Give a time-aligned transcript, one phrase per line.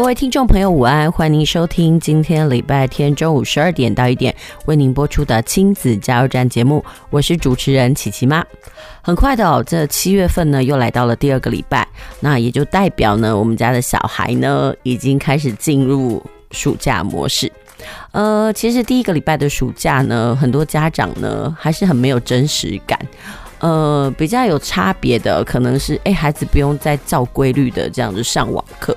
[0.00, 1.12] 各位听众朋友，午安！
[1.12, 4.34] 欢迎您收听今天礼拜天中午十二点到一点
[4.64, 8.42] 为您播出的亲子加油站节目，我是主持人琪琪妈。
[9.02, 11.86] 很快的哦，这七月份呢又来到了第二个礼拜，
[12.20, 17.52] 那也就代表呢我们家的小孩呢已经开始进入暑假模式。
[18.12, 22.98] 呃，其实第一个礼拜的暑假呢，很多家长呢还是很没有真实感。
[23.58, 28.96] 呃，比较有差别的可能是，哎，孩子不用再照规律的这样子上网课。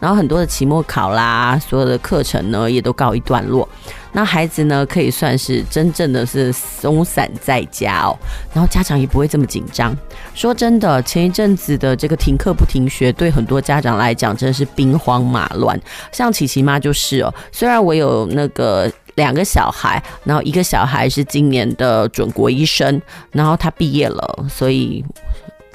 [0.00, 3.68] 然后很多的期末考啦，所有的课程呢也都告一段落，
[4.12, 8.16] 那孩子呢可以算是真正的是松散在家哦，
[8.54, 9.96] 然后家长也不会这么紧张。
[10.34, 15.78] 说真的，前一阵子的这个停课不停学，对很多家长来讲真的是兵荒马乱。
[16.12, 23.02] 像琪琪妈就是哦，虽然我有那个两个小孩，然后一个小孩是今年的准国一生，
[23.32, 25.04] 然后他毕业了，所以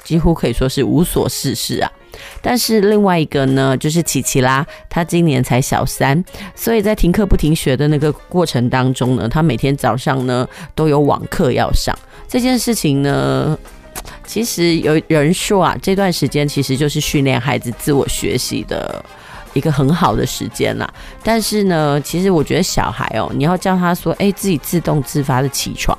[0.02, 1.92] 几乎可以说是无所事事啊。
[2.40, 6.22] 但是另外一个呢，就是琪琪啦，他今年才小三，
[6.54, 11.96] 所以在停课不停学的那个过程当中呢，他每天早上呢都有网课要上。
[12.28, 13.56] 这件事情呢，
[14.26, 19.04] 其实有人说啊，这段时间其实就是训练孩子自我学习的
[19.52, 20.92] 一个很好的时间啦。
[21.22, 25.96] 但是呢，其实我觉得小孩哦，你要叫他说，哎，自己自动自发的起床，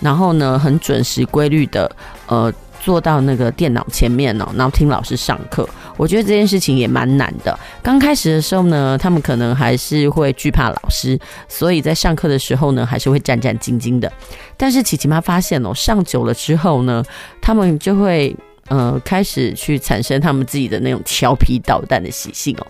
[0.00, 1.90] 然后呢，很准时规律的，
[2.26, 2.52] 呃。
[2.80, 7.58] 坐到那个电脑前面哦，然后听老师上课，我觉得这件事情也蛮难的。
[7.82, 11.18] 刚开始的时候呢，他们可能还是会惧怕老师，
[11.48, 14.12] 所以在上课的时候呢，还是会战战兢兢的。
[14.56, 17.04] 但是琪琪妈发现哦，上久了之后呢，
[17.40, 18.34] 他们就会。
[18.68, 22.66] 呃，开始去产生他们自己的那种调皮捣蛋的习性哦。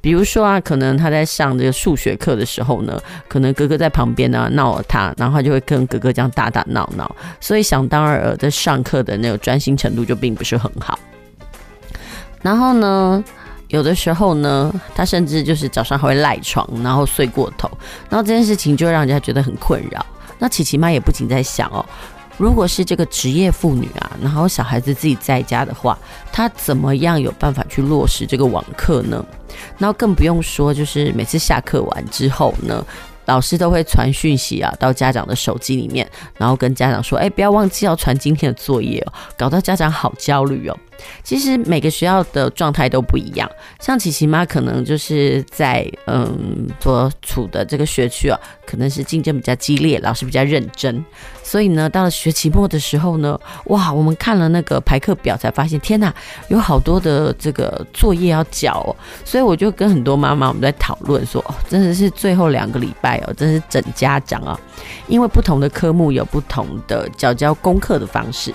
[0.00, 7.10] 比如说啊，可能他在上这个数学课的时候呢，可能哥哥在旁边呢闹了他，然后他就会跟哥哥这样打打闹闹，
[7.40, 10.98] 所以想当然尔在上课的那个专心程度就并不是很好。
[12.42, 13.24] 然后呢，
[13.68, 17.70] 有的时候呢，他甚至就是早上还会赖床，然后睡过头，
[18.10, 20.04] 然后这件事情就让人家觉得很困扰。
[20.38, 21.84] 那琪琪妈也不仅在想哦。
[22.38, 25.98] 如果是这个职业妇女啊，然后小孩子自己在家的话，
[26.32, 29.22] 她怎么样有办法去落实这个网课呢？
[29.76, 32.82] 那更不用说，就是每次下课完之后呢，
[33.26, 40.78] 老师都会传讯息啊到家长的手机里面，然后跟家长说：“哎，不要忘记要传今天的作业哦。”搞到家长好焦虑哦。
[41.22, 43.50] 其实每个学校的状态都不一样，
[43.80, 51.04] 像琪琪妈可能就是在嗯所处的这个学区啊，可能是竞争比较激烈，老师比较认真，
[51.42, 56.14] 所以呢，到了学期末的时候呢，哇，我们看了那个排课表才发现，天哪，
[56.48, 64.58] 有好多的这个作业要交哦，所以我就跟很多妈妈我们在讨论说，哦，真的是最后两个礼拜哦，真是整家长啊，
[65.06, 68.52] 因为不同的科目有不同的缴交功课的方式。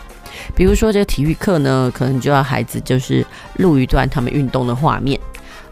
[0.56, 3.26] 比如说这个体育课呢，可能就要孩子就是
[3.58, 5.20] 录一段他们运动的画面。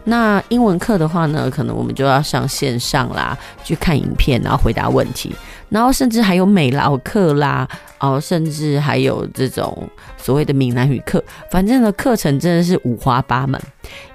[0.04, 5.34] 那英文课的话呢，可能我们就要上线上啦，去看影片，然后回答问题。
[5.68, 7.66] 然后甚至还有美劳课啦，
[7.98, 13.58] 哦，甚至还有这种所谓的闽南语课，反正呢，课程真的是五花八门。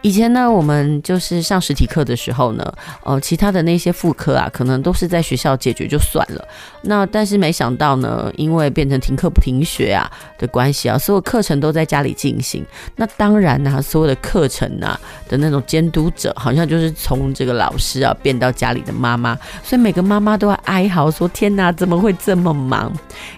[0.02, 6.48] 以前呢，我们就是上实体课的时候呢，哦，其他的那些副科啊，可能都是在学校解决就算了。
[6.84, 12.66] 那但是没想到呢，因为变成停课不停学啊的关系啊，所有课程都在家里进行。
[12.96, 22.94] 那当然呢、所有的课程啊的那种监督者，好像就是从这个老师啊变到家里的妈妈，所以每个妈妈都会哀嚎说：“天哪，怎么会这么忙？”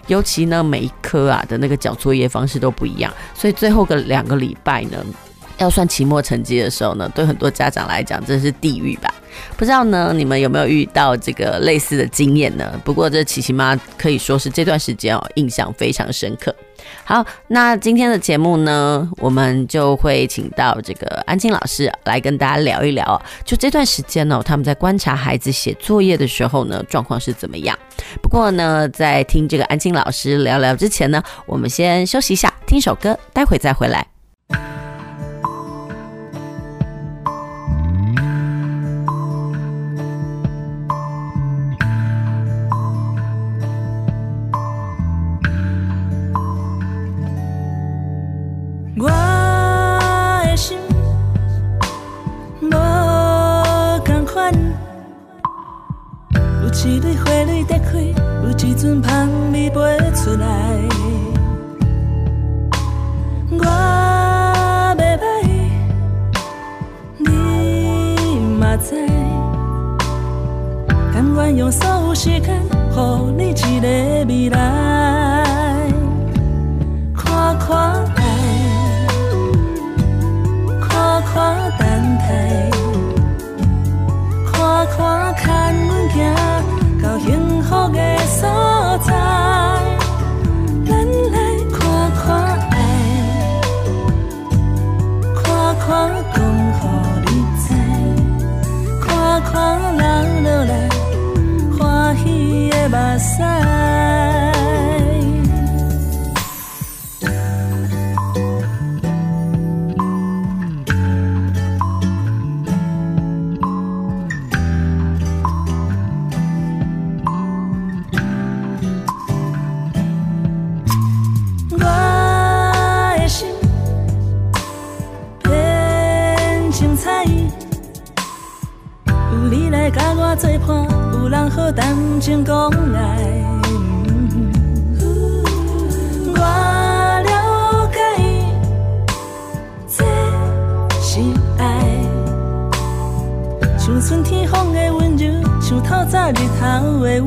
[0.06, 4.98] 尤其呢，每一科啊的那个交作业方式都不一样，所以最后个两个礼拜呢。
[5.60, 9.14] 要算期末成绩的时候呢，对很多家长来讲，真是地狱吧。
[9.56, 12.80] 不知道呢，你们有没有遇到这个类似的经验呢？
[12.84, 16.54] 不过这琪琪妈可以说是这段时间哦，印象非常深刻。
[17.04, 27.78] 好，那今天的节目呢，我们就会请到这个安静老师来跟大家聊一聊，就这段时间呢，他们在观察孩子写作业的时候呢，状况是怎么样。
[28.22, 34.06] 不过呢，在听这个安静老师聊聊之前呢，我们先休息一下，听首歌，待会再回来。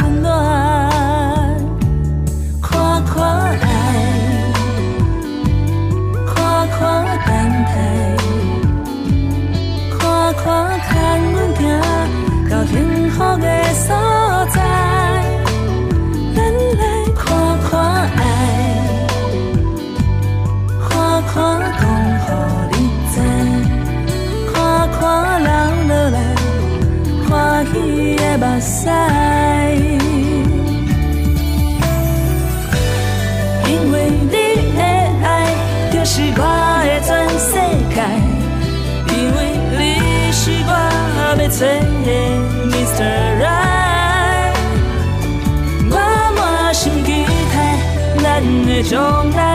[0.03, 0.29] 温暖，
[2.61, 2.71] 看
[3.05, 3.15] 看
[3.61, 3.63] 爱，
[6.27, 6.35] 看
[6.67, 6.77] 看
[7.25, 7.29] 等
[7.71, 7.73] 待，
[9.97, 9.97] 看
[10.35, 10.45] 看
[10.83, 10.91] 牵
[11.31, 11.61] 阮走
[12.49, 12.71] 到幸
[13.11, 13.87] 福的所
[14.51, 14.57] 在。
[17.15, 17.25] 看
[17.69, 17.71] 看
[18.17, 18.19] 爱，
[20.89, 20.91] 看
[21.23, 21.35] 看，
[21.79, 21.91] 看
[28.37, 29.12] 目屎。
[41.57, 42.41] singing
[42.73, 43.13] Mr.
[43.43, 44.55] Right
[45.93, 47.19] Mama shin gi
[47.53, 47.73] thai
[48.23, 49.49] nan ne jong na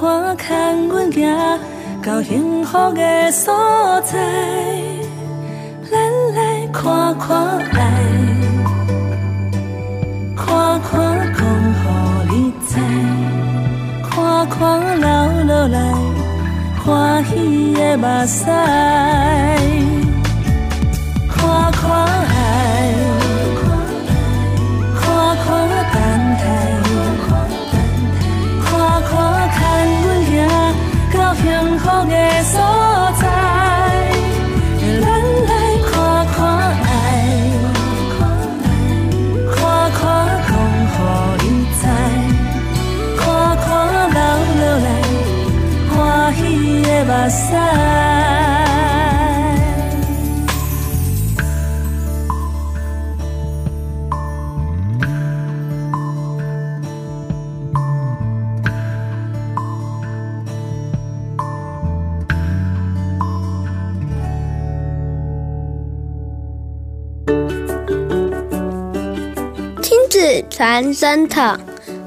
[0.00, 1.26] 看看阮行
[2.04, 4.16] 到幸福的所在，
[5.90, 5.98] 咱
[6.36, 7.82] 来看看爱，
[10.36, 11.42] 看看讲
[11.74, 11.84] 予
[12.30, 12.32] 你
[12.68, 12.78] 知，
[14.08, 14.56] 看看
[15.00, 15.08] 流
[15.48, 15.76] 落来
[16.84, 19.57] 欢喜的目屎。
[31.88, 32.87] 방에서
[70.58, 71.56] 传声筒，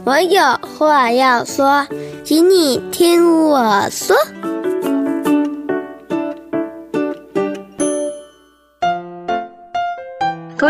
[0.03, 0.41] 我有
[0.77, 1.87] 话要说，
[2.25, 4.13] 请你听我说。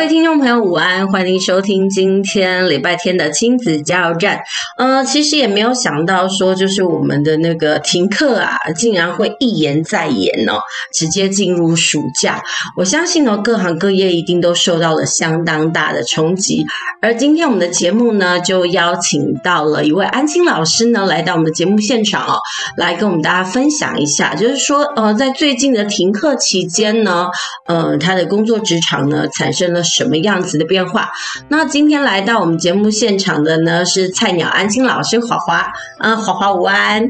[0.01, 1.07] 各位听众朋友，午安！
[1.09, 4.39] 欢迎收听今天礼拜天的亲子加油站。
[4.75, 10.53] 呃，其实也没有想到说，就是我们的那个停课啊，竟然会一延再延哦，
[10.91, 12.41] 直接进入暑假。
[12.75, 16.65] 我相信呢，各行各业一定都受到了相当大的冲击。
[16.99, 22.39] 而今天我们的节目呢，就邀请到了一位安心老师呢，来到我们的节目现场哦，
[22.75, 27.27] 来跟我们大家分享一下，就是说，呃，在最近的停课期间呢，
[27.67, 29.83] 呃，他的工作职场呢，产生了。
[29.91, 31.09] 什么样子的变化？
[31.49, 35.71] 那今天来到我们节目现场的呢，是菜鸟安心老师华华。
[35.99, 37.07] 嗯，华华午安，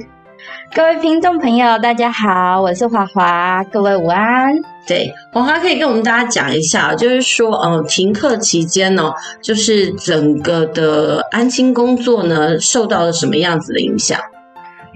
[0.74, 4.52] 各位听众朋友，大家好，我是华华，各位午安。
[4.88, 14.20] 对，华华可以跟我们大家讲一下，就是说，嗯，停课期间呢，就是整个的安心工作呢，受到了什么样子的影响？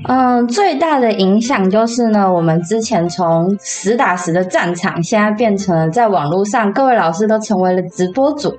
[0.08, 8.54] 嗯，最大的影响就是呢，我们之前从实打实的战场，现在变成了在网络上，各位老师都成为了直播主。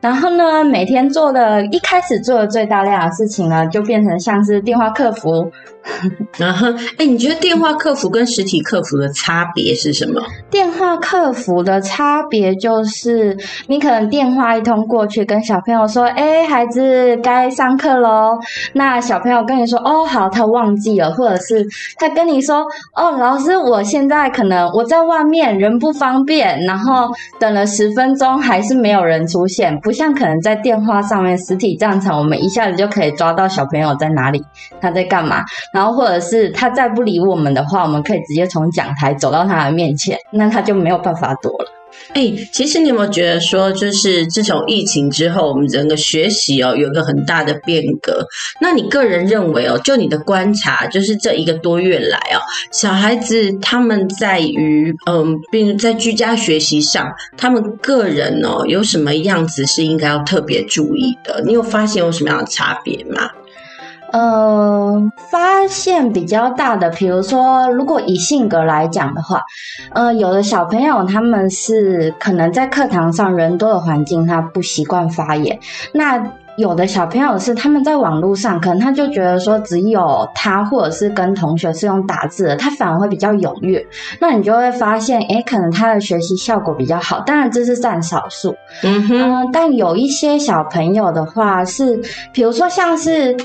[0.00, 5.50] 然后呢，每天做的，一开始做的最大量的事情呢，就变成像是电话客服。
[6.36, 6.66] 然后，
[6.98, 10.20] 哎，你觉得电话客服跟实体客服的差别是什么？
[10.50, 13.36] 电话客服的差别就是，
[13.68, 18.36] 你可能电话一通过去，跟小朋友说：“哎，孩子该上课喽。”
[18.74, 21.64] 那小朋友跟你说：“哦，好。”他忘记了，或者是
[21.98, 27.08] 他跟你说：“哦，老师，我现在可能我在外面，人不方便，然后
[27.38, 34.42] 等了十分钟，还是没有人出现。”不像可能在电话上面实体战场，我们一下子就可以抓到小朋友在哪里，
[34.80, 41.75] 他在干嘛，然后或者是他再不理我们的话，我们可以直接从讲台走到他的面前，那他就没有办法躲了。
[42.14, 48.26] 哎、其实你有没有觉得说，就是自从疫情之后，我们整个学习哦，有一个很大的变革。
[48.60, 52.40] 那你个人认为哦，就你的观察，就是这一个多月来哦，
[52.72, 61.42] 小孩子他们在于嗯，并在居家学习上，他们个人哦，有什么样子是应该要特别注意的？
[61.44, 63.30] 你有发现有什么样的差别吗？
[64.16, 69.42] 呃，发现比较大的，比如说，如果以性格来讲的话，
[69.92, 75.58] 呃，有的小朋友他们是可能在课堂上人多的环境，他不习惯发言。
[75.92, 83.86] 那有的小朋友是他们在网络上，可能他就觉得说，只有他或者是跟同学是用打字的，他反而会比较踊跃。
[84.18, 87.20] 那你就会发现，诶，可能他的学习效果比较好。
[87.20, 89.44] 当然这是占少数，嗯哼、呃。
[89.52, 92.00] 但有一些小朋友的话是，
[92.32, 93.36] 比如说像是。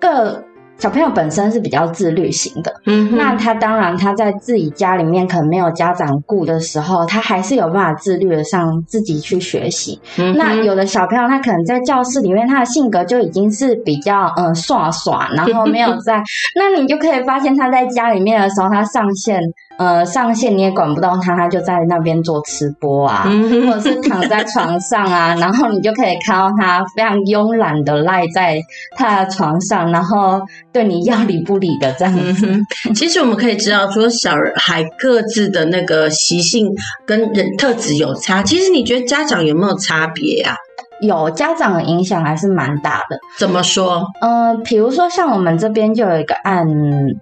[0.00, 0.42] 个
[0.76, 10.00] 小朋友本身是比较自律型的，嗯，那他当然他在自己家里面可能没有家长顾的时候，他还是有办法自律的上自己去学习。
[10.18, 16.20] 嗯，那有的小朋友他可能在教室里面，他的性格就已经是比较嗯耍耍，然后没有在，
[16.56, 19.40] 那你就可以发现他在家里面的时候，他上线。
[19.76, 23.28] 呃，上线你也管不到他，他就在那边做吃播啊，
[23.66, 28.60] 或者是 躺在床上啊，然后你就可以看到他非常慵懒的赖在
[28.96, 30.40] 他的床上，然后
[30.72, 32.48] 对你要理不理的这样子。
[32.94, 36.68] 其实我们可以知道，说小孩各自的那个习性
[37.04, 40.54] 跟人特质有差，其实你觉得家长有没有差别啊？
[41.00, 43.18] 有家长的影响还是蛮大的。
[43.38, 44.04] 怎么说？
[44.20, 46.66] 呃，比如说像我们这边就有一个案，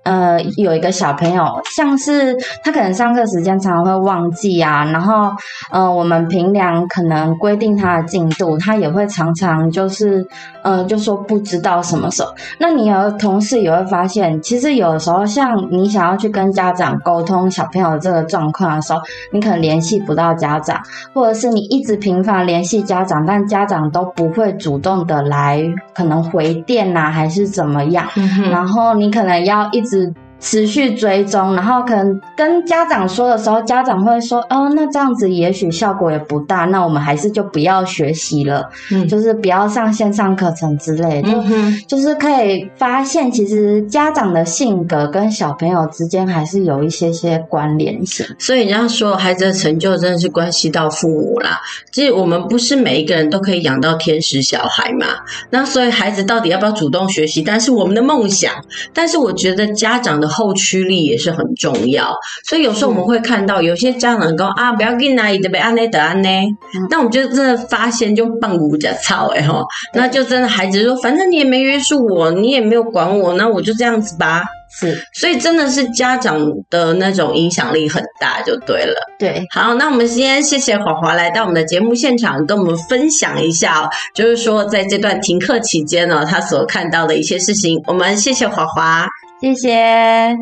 [0.05, 5.31] 呃，有一个小朋友，像是他可能上课时间常常会忘记啊，然后，
[5.71, 10.27] 呃，我们平量可能规定他的进度，他也会常常就是，
[10.63, 12.33] 呃，就说不知道什么时候。
[12.59, 19.01] 那你有同事也会发现，其实有的时候，像你想要去跟家长沟通小朋友这个状况的时候，
[19.33, 20.81] 你可能联系不到家长，
[21.15, 25.63] 或者是你一直频繁联系家长，但家长家长都不会主动的来，
[25.95, 28.09] 可能回电呐、啊，还是怎么样？
[28.17, 30.13] 嗯、然后你可能要一直。
[30.43, 41.29] 持续追踪，然后可能跟家长说的时候，家长会说：“哦，那这样子也许效果也不大，那我们还是就不要学习了，嗯，就是不要上线上课程之类的。
[41.31, 48.27] 嗯”就是可以发现，其实家长的性格跟小朋友之间还是有一些些关联性。
[48.37, 51.61] 所以人家说，孩子的成就真的是关系到父母啦。
[51.93, 55.07] 其实我们不是每一个人都可以养到天使小孩嘛。
[55.51, 58.53] 那所以孩子到底要不要主动学习，但是我们的梦想。
[58.93, 60.32] 但是我觉得家长的。
[60.33, 62.13] 后驱力也是很重要，
[62.49, 66.47] 所以有时候我们会看到有些家长说啊，不要紧啊，得被安内得安内。
[66.91, 74.43] 那我们就真的发现就棒骨假操哎吼，那就真的孩子说，反正你也没约束我，你也没有管我，那我就这样子吧。
[74.75, 78.95] 是，所以真的是家长的那种影响力很大，就对了。
[79.19, 87.83] 对，好，那我们先谢谢华华来到我们的节目现场，跟我们分享一下，就是说在这段停课期间呢，他所看到的一些事情。
[87.87, 89.07] 我们谢谢华华。
[89.43, 90.37] 谢谢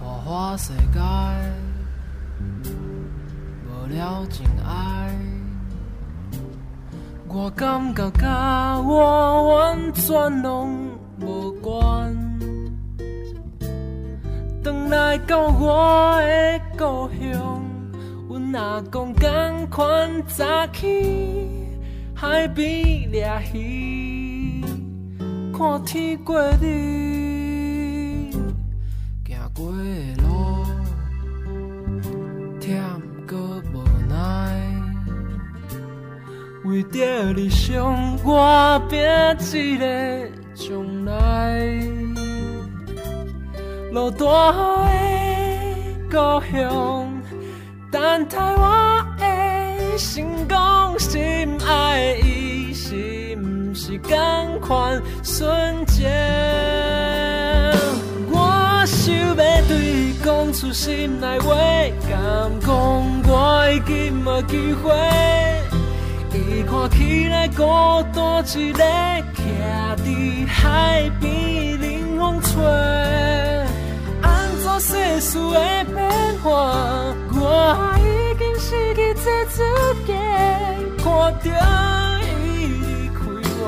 [0.00, 0.98] 花花世界，
[3.66, 5.14] 无聊情爱，
[7.28, 10.88] 我感觉甲我完全拢
[11.20, 12.21] 无关。
[14.62, 17.64] 转来到我的故乡，
[18.28, 21.50] 阮阿公同款早起
[22.14, 24.62] 海边掠鱼，
[25.52, 28.30] 看天过日，
[29.26, 29.82] 行过的
[30.22, 30.64] 路，
[32.60, 32.78] 忝
[33.26, 34.14] 阁无奈，
[36.66, 39.00] 为着理想，我拼
[39.58, 39.84] 一个
[40.54, 42.11] 将来。
[43.92, 44.24] 落大
[44.88, 44.94] 雨
[46.08, 47.06] 的故乡，
[47.90, 50.98] 等待我的成功。
[50.98, 56.08] 心爱的伊是毋是同款纯情？
[58.30, 61.54] 我想要对伊讲出心内话，
[62.08, 62.72] 敢讲
[63.28, 64.90] 我已经无机会。
[66.32, 67.62] 伊看起来孤
[68.14, 68.82] 单一个，
[69.34, 73.01] 徛伫海边，冷风吹。
[75.34, 75.96] 我世事的变
[76.42, 76.46] 化，
[77.32, 79.62] 我已经失去这资
[80.06, 80.12] 格。
[80.98, 81.04] 看
[81.42, 81.48] 着
[82.20, 83.18] 伊离开
[83.58, 83.62] 我，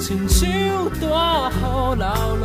[0.00, 0.42] 亲像
[1.00, 1.02] 大
[1.50, 2.04] 雨流
[2.40, 2.44] 落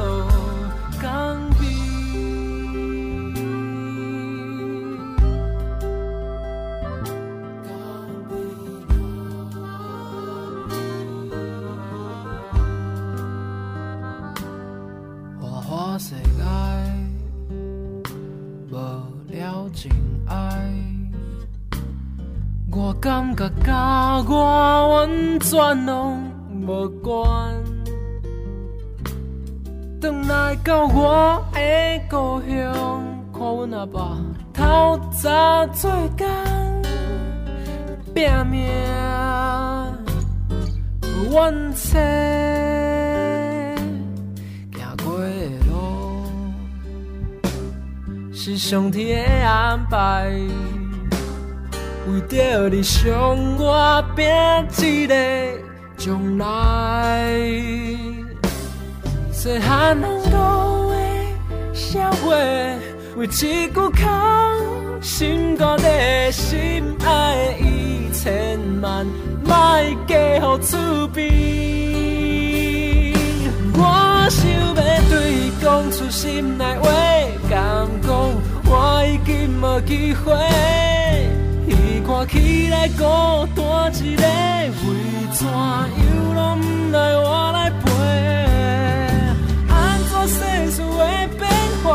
[23.01, 26.21] 感觉甲我完全拢
[26.67, 27.15] 无关。
[30.01, 31.59] 转来到我的
[32.09, 32.73] 故乡，
[33.31, 34.17] 看阮阿爸
[34.53, 36.27] 透早做工，
[38.13, 38.69] 拼命
[41.31, 41.99] 完成。
[48.31, 50.31] 是上天的安排，
[52.09, 53.13] 为着你想，
[53.57, 54.25] 我拼
[54.83, 55.13] 一个
[55.95, 57.29] 将来。
[59.31, 60.31] 细汉人讲
[60.89, 60.95] 的
[61.71, 62.35] 笑话，
[63.15, 69.05] 为一句空心肝的心爱的伊，千万。
[69.45, 71.29] 卖嫁予厝边。
[73.75, 74.73] 我想要
[75.09, 76.89] 对伊讲出心内话，
[77.49, 78.09] 敢讲
[78.65, 80.98] 我已经无机会。
[82.09, 83.03] 看起来孤
[83.55, 84.27] 单一个，为
[85.31, 85.93] 怎样
[86.33, 87.85] 拢不来我来陪？
[89.69, 89.77] 安
[90.09, 91.47] 怎世事的变
[91.83, 91.87] 化，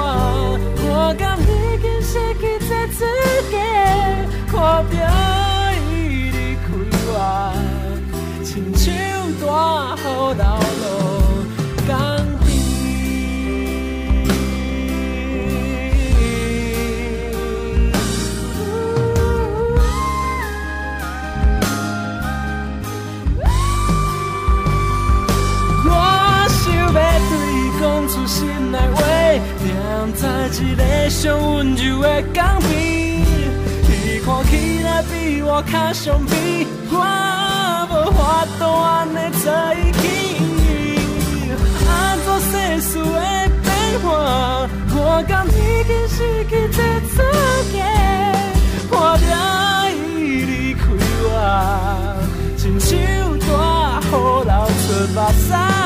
[30.62, 36.94] 一个上温柔的港边，伊看起来比我较上美，我
[37.90, 40.02] 无法度安尼在一起。
[41.88, 41.90] 按
[42.24, 43.04] 怎世事的
[43.62, 43.66] 变
[44.02, 44.06] 化，
[44.94, 45.50] 我甘已
[45.88, 46.16] 经失
[46.48, 46.78] 去这
[47.10, 47.12] 资
[47.72, 47.74] 格。
[48.90, 49.22] 看着
[49.90, 49.98] 伊
[50.44, 50.82] 离开
[51.24, 51.26] 我，
[52.56, 52.90] 亲像
[53.40, 53.50] 大
[54.00, 54.12] 雨
[54.44, 54.50] 流
[54.86, 55.83] 出目屎。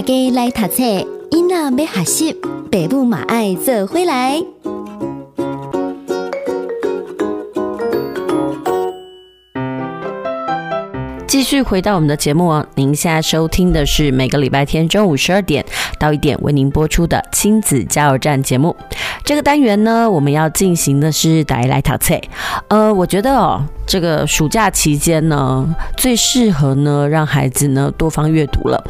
[0.00, 0.82] 大家来读册，
[1.30, 4.42] 囡仔要学习，爸母嘛爱做回来。
[11.40, 15.64] 继续回到我们的节目哦，您现在收听的是每个礼拜天中午十二点
[15.98, 18.76] 到一点为您播出的亲子加油站节目。
[19.24, 22.14] 这个单元呢，我们要进行的是大家来读册。
[22.68, 28.84] 呃，我觉得哦，这个暑假期间呢，最适合呢让孩子呢多方阅读了。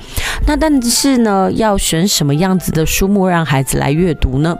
[0.44, 4.58] 那但是呢，要选什么样子的书目让孩子来阅读呢？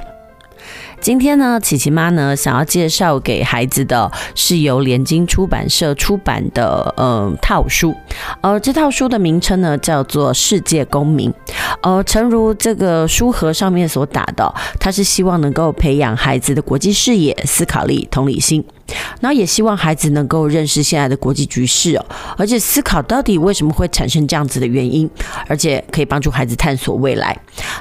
[1.01, 7.95] 今天呢，琪琪妈呢想要介绍给孩子的是由联经出版社出版的呃套书，
[8.43, 11.31] 呃，这套书的名称呢叫做《世界公民》，
[11.83, 18.63] 呃，诚如这个书盒上面所打的，它是希望能够培养孩子的国际视野、思考力、同理心。
[19.21, 22.05] 然后也希望孩子能够认识现在的国际局势哦，
[22.37, 25.09] 而且思考到底为什么会产生这样子的原因，
[25.47, 27.37] 而且可以帮助孩子探索未来。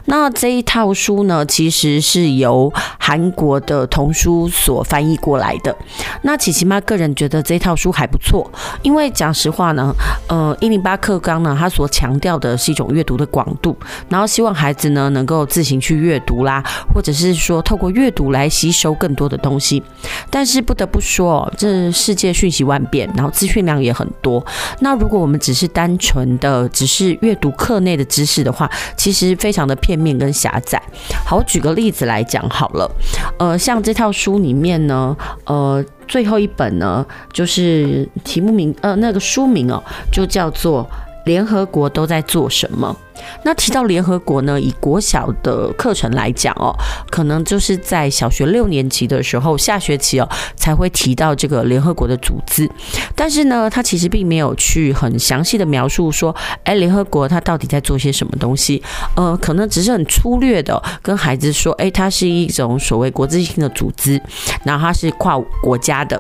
[0.06, 5.76] 那这一套书呢，其实是由韩国的童书所翻译过来的。
[6.24, 8.50] 那琪琪妈个人觉得这套书还不错，
[8.82, 9.93] 因为讲实话呢，
[10.28, 13.76] 呃，一零八课纲呢，它所强调的是一种阅读的广度，
[14.10, 19.82] 然后希望孩子呢能够自行去阅读啦，或者是说透过阅读来吸收更多的东西。
[20.30, 24.45] 但是不得不说，这世界瞬息万变，然后资讯量也很多。
[24.79, 30.81] 那如果我们只是单纯的只是阅读课内的知识的话，其实非常的片面跟狭窄。
[31.25, 32.89] 好，我举个例子来讲好了。
[33.38, 40.89] 呃，像这套书里面呢，呃，最后一本呢，就是题目名，呃，那个书名哦，就叫做。
[41.25, 42.95] 联合国都在做什么？
[43.43, 46.73] 那提到联合国呢，以国小的课程来讲哦，
[47.10, 52.69] 可能就是在小学六年级的时候，下学期哦才会提到这个联合国的组织。
[53.15, 58.82] 但是呢，他其实并没有去很详细的描述说，哎，联合国它到底在做些什么东西？
[59.15, 64.21] 呃，可能只是很粗略的跟孩子说，哎，它是一种所谓国际性的组织，
[64.63, 66.19] 然后它是跨国家的。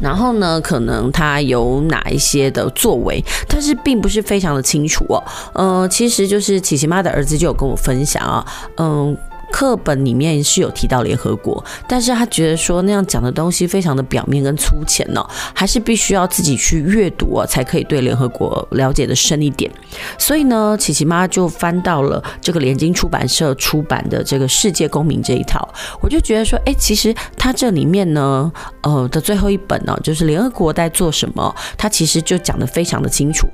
[0.00, 5.22] 然后呢，可能他有哪一些的作为，但是并不是非常的清楚哦。
[5.54, 9.16] 呃，其实就是琪琪妈的儿子就有跟我分享啊，嗯。
[9.52, 19.70] 课本里面是有提到联合国，但是他觉得说那样讲的东西非常的表面跟粗浅呢，还是必须要自己去阅读啊，才可以对联合国了解的深一点。
[20.18, 25.68] 所以呢，琪琪妈就翻到了这个联经出版社出版的这个《世界公民》这一套，
[26.00, 33.46] 我就觉得说，哎，其实它这里面呢，呃的最后一本呢，就是联合国在做什么，它其实就讲得非常的清楚。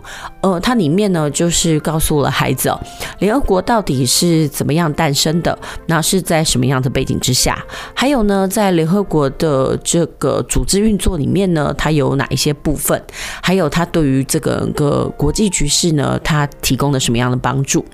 [0.42, 2.80] 呃，它里面呢，就是告诉了孩子哦，
[3.18, 5.58] 联合国到底是怎么样诞生的。
[5.88, 7.58] 那是在什么样的背景之下？
[7.94, 13.02] 还有呢，在联合国的这个组织运作里面呢，它有哪一些部分？
[13.42, 17.84] 还有它对于这个个国际局势呢，它提供了什么样的帮助？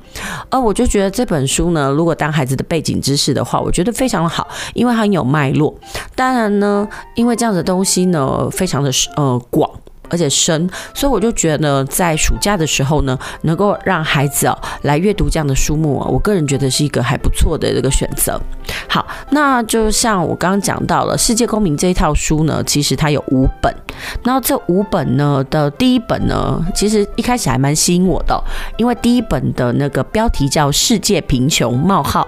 [0.50, 5.74] 呃我就觉得这本书呢，如果当孩子的背景知识的话，我觉得非常的好，因为它很有脉络。
[6.16, 9.70] 当然呢，因为这样的东西呢，非常的呃广。
[10.10, 18.40] 而且深，所以我就觉得在暑假的时候呢，能够让孩子哦来阅读这样的书目啊，我个人觉得是一个还不错的这个选择。
[18.88, 23.74] 好，那就像我刚刚讲到了《世界公民》这一套书呢，其实它有五本，
[24.22, 28.38] 然后这五本呢的第一本呢，其实一开始还蛮吸引我的，
[28.76, 32.26] 因为第一本的那个标题叫《世界贫穷：冒号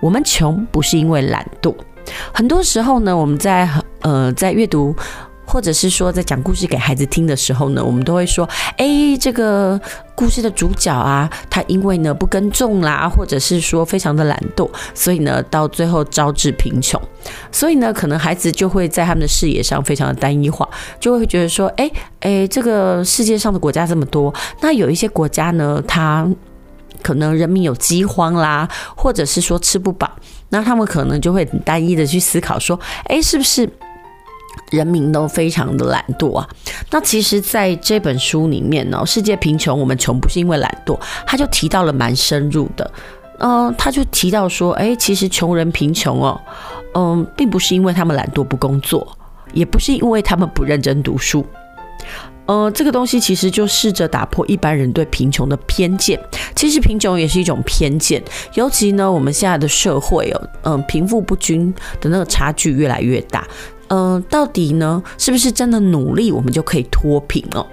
[0.00, 1.72] 我们穷不是因为懒惰》。
[2.32, 3.68] 很多时候呢，我们在
[4.00, 4.94] 呃在阅读。
[5.46, 9.80] 或者是说，在讲故事给孩子听的时候呢，我们都会说：“哎，这个
[10.14, 17.00] 故事的主角啊，他因为呢不耕种啦，或者是说非常的懒惰，所以呢到最后招致贫穷。
[17.52, 26.28] 所以呢，可能孩子就会在他们的视野上非常的单一化，就会觉得说：哎哎，这个世界上的国家这么多，那有一些国家呢，他
[27.02, 30.10] 可能人民有饥荒啦，或者是说吃不饱，
[30.48, 33.68] 那他们可能就会很单一的去思考说：哎，是不是？”
[34.70, 36.48] 人民都非常的懒惰啊，
[36.90, 42.90] 那其实在这本书里面呢，世界贫穷，我们穷不是因为懒惰，他就提到了蛮深入的，
[43.38, 46.40] 嗯、他就提到说，哎，其实穷人贫穷哦，
[46.94, 49.06] 嗯、并不是因为他们懒惰不工作，
[49.52, 51.46] 也不是因为他们不认真读书，
[52.46, 56.18] 呃，这个东西其实就试着打破一般人对贫穷的偏见，
[56.56, 58.22] 其实贫穷也是一种偏见，
[58.54, 63.46] 尤其呢，我们现在的社会哦，嗯、贫富不均的那个差距越来越大。
[63.94, 67.64] 嗯、呃，到底呢，是不是真的努力我们就可以脱贫哦？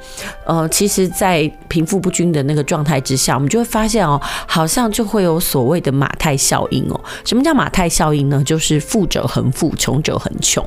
[0.45, 7.01] 呃，其实，在贫富不均的那个状态之下，我们就会发现哦，好像就会有所谓的马太效应哦。
[7.25, 8.43] 什么叫马太效应呢？
[8.45, 10.63] 就是富者恒富，穷者恒穷。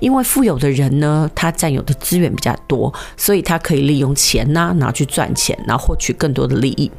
[0.00, 6.90] 因为富有的人呢，他占有的资源比较多，所以他可以利用钱呐、拿去赚钱，然后获取更多的利益。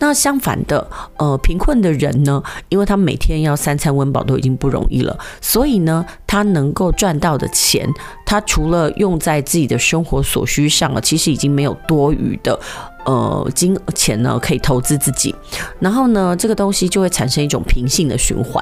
[0.00, 0.84] 那相反的，
[1.18, 7.88] 呃，贫困的人呢，因为他每天要三餐温饱都已经不容易了，所以呢，他能够赚到的钱，
[8.24, 12.58] 他除了用在自己的生活所需上了，其实已经没有多余的。
[13.06, 15.32] 呃金钱呢可以投资自己，
[15.78, 18.60] 然后呢这个东西就会产生一种平性的循环。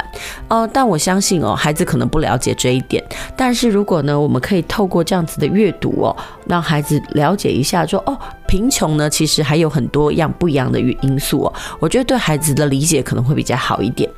[0.49, 3.03] 呃，但我相信哦，孩子可能不了解这一点，
[3.35, 6.15] 但是如果呢我们可以透过这样子的阅读哦，
[6.47, 8.15] 让孩子了解一下说哦，
[8.47, 14.11] 贫穷呢其实还有很多样不一样的因素哦，我觉得对孩子的理解可能会比较好一点。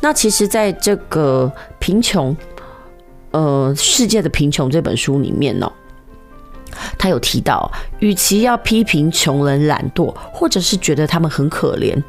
[0.00, 2.34] 那其实在这个贫穷。
[3.34, 5.72] 呃，世界的贫穷这本书里面呢、哦。
[6.98, 12.00] 他有提到，与其要批评穷人懒惰，或者是觉得他们很可怜，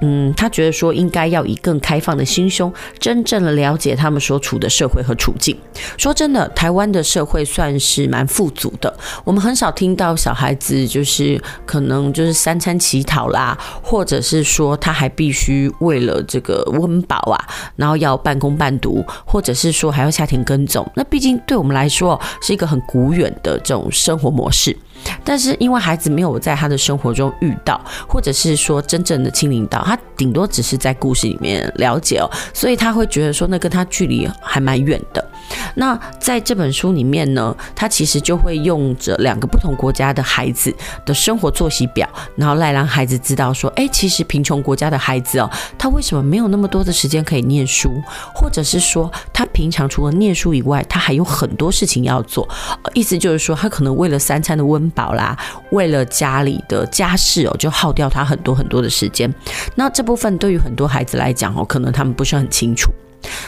[0.00, 5.56] 嗯，他觉得说应该要以更开放的心胸，真正的了解他们所处的社会和处境。
[5.96, 8.92] 说真的，台湾的社会算是蛮富足的，
[9.24, 17.38] 我们很少听到小孩子就是可能就是三餐乞讨啦，或者是说他还必须为了这个温饱啊，
[17.76, 20.88] 然后要半工半读，或者是说还要下田耕种。
[20.94, 24.76] 那毕竟对我们来说是一个很古远的这种生活模式，
[25.24, 35.28] 但是因为孩子没有在他的生活中遇到，或者是说真正的亲临到，他顶多只是在故事里面了解哦，所以他会觉得说那跟他距离还蛮远的。
[35.74, 47.90] 那在这本书里面呢，他其实就会用着两个不同国家的孩子的生活作息表，然后来让孩子知道说，哎，其实贫穷国家的孩子哦，他为什么没有那么多的时间可以念书，
[48.34, 52.48] 或者是说他平常除了念书以外，他还有很多事情要做，
[52.94, 55.36] 意思就是说他可能为了三餐的温饱啦，
[55.70, 59.32] 为了家里的家事哦，就耗掉他很多很多的时间。
[59.74, 62.90] 那这部分对于很多孩子来讲哦，可能他们不是很清楚。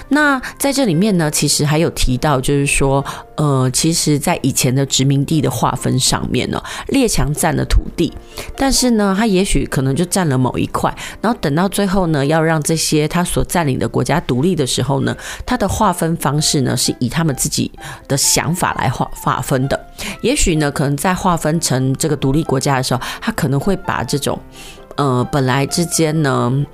[0.09, 3.05] 那在这里面呢，其实还有提到，就是说，
[3.37, 8.13] 呃，其实，在以前的殖民地的划分上面呢，列强占了土地，
[8.57, 17.71] 但是呢，他也许可能就占了某一块，然后等到最后呢，要让这些他所占领的国家独立的时候呢，他的划分方式呢，是以他们自己
[18.07, 19.79] 的想法来划划分的。
[20.21, 24.39] 也许呢，可能在划分成这个独立国家的时候，他可能会把这种，
[24.97, 26.65] 呃，本来之间呢。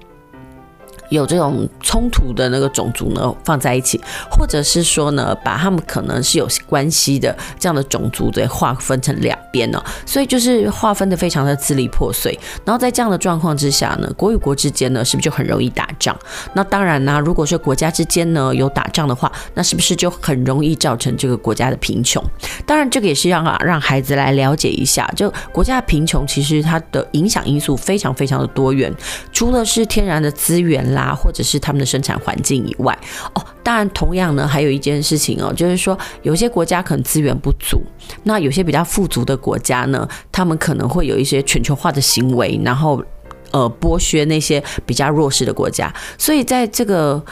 [1.12, 12.38] 有这种冲突的那个种族呢，放在一起，或者是说呢，把他们可能是有关系的这样的种族给划分成两边呢，所以就是划分的非常的支离破碎。
[12.64, 16.16] 然后在这样的状况之下呢，国与国之间呢，是不是就很容易打仗？
[16.55, 22.25] 那当然呢，如果说国家之间呢有打仗的话，那是不是就很容易造成这个国家的贫穷？
[22.66, 28.90] 当然，这个也是让啊让孩子来了解一下，就国家的贫穷其实它的影响因素非常非常的多元，
[29.31, 31.02] 除了是天然的资源啦。
[31.03, 32.97] 啊，或者是他们的生产环境以外，
[33.35, 37.83] 哦，当然，同样呢，还有一件事情哦，就是说，有些国家可能资源不足，
[38.23, 43.03] 那有些比较富足的国家呢，他们可能会有一些全球化的行为，然后，
[43.51, 47.23] 呃，剥削那些比较弱势的国家，所以在这个。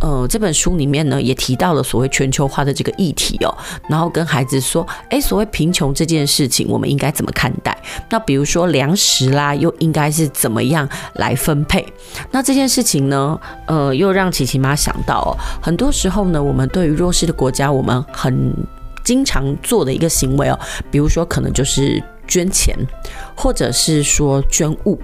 [0.00, 3.54] 呃，这本书里面呢，也提到了所谓全球化的这个议题哦，
[3.88, 7.76] 然后跟孩子说，诶，所谓贫穷这件事情，我们应该怎么看待？
[8.08, 11.86] 那比如说粮食啦，又应该是怎么样来分配？
[12.30, 18.54] 那这件事情呢，呃，又让琪琪妈想到哦，很多时候呢，我们对于弱势的国家，我们很
[19.04, 20.58] 经常做的一个行为哦，
[20.90, 22.74] 比如说可能就是捐钱，
[23.36, 24.98] 或者是说捐物。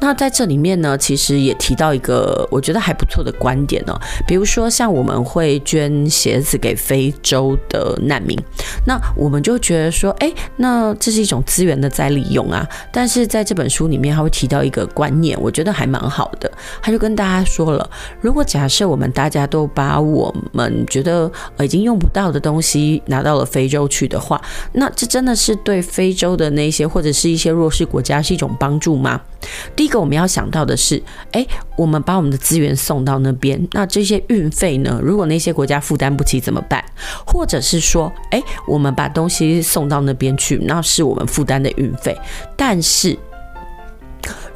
[0.00, 8.38] 那在这里面呢，其实也提到一个我觉得还不错的观点呢、比如说，像我们会捐鞋子给非洲的难民，
[8.86, 12.66] 那我们就觉得说，哎，那这是一种资源的再利用啊。
[12.92, 16.50] 但是在这本书里面，他会提到一个观念，我觉得还蛮好的。
[16.80, 24.40] 他就跟大家说了，如果假设我们大家都把我们觉得已经用不到的东西拿到了非洲去的话，
[24.72, 29.20] 那这真的是对非洲的那些或者是一些弱势国家是一种帮助吗？
[29.76, 31.46] 第一个我们要想到的是，哎，
[31.76, 35.00] 我们把我们的资源送到那边，那这些运费呢？
[35.02, 36.84] 如果那些国家负担不起怎么办？
[37.26, 42.18] 或者是说，哎，我们把东西送到那边去，那是我们负担的运费。
[42.56, 43.16] 但是，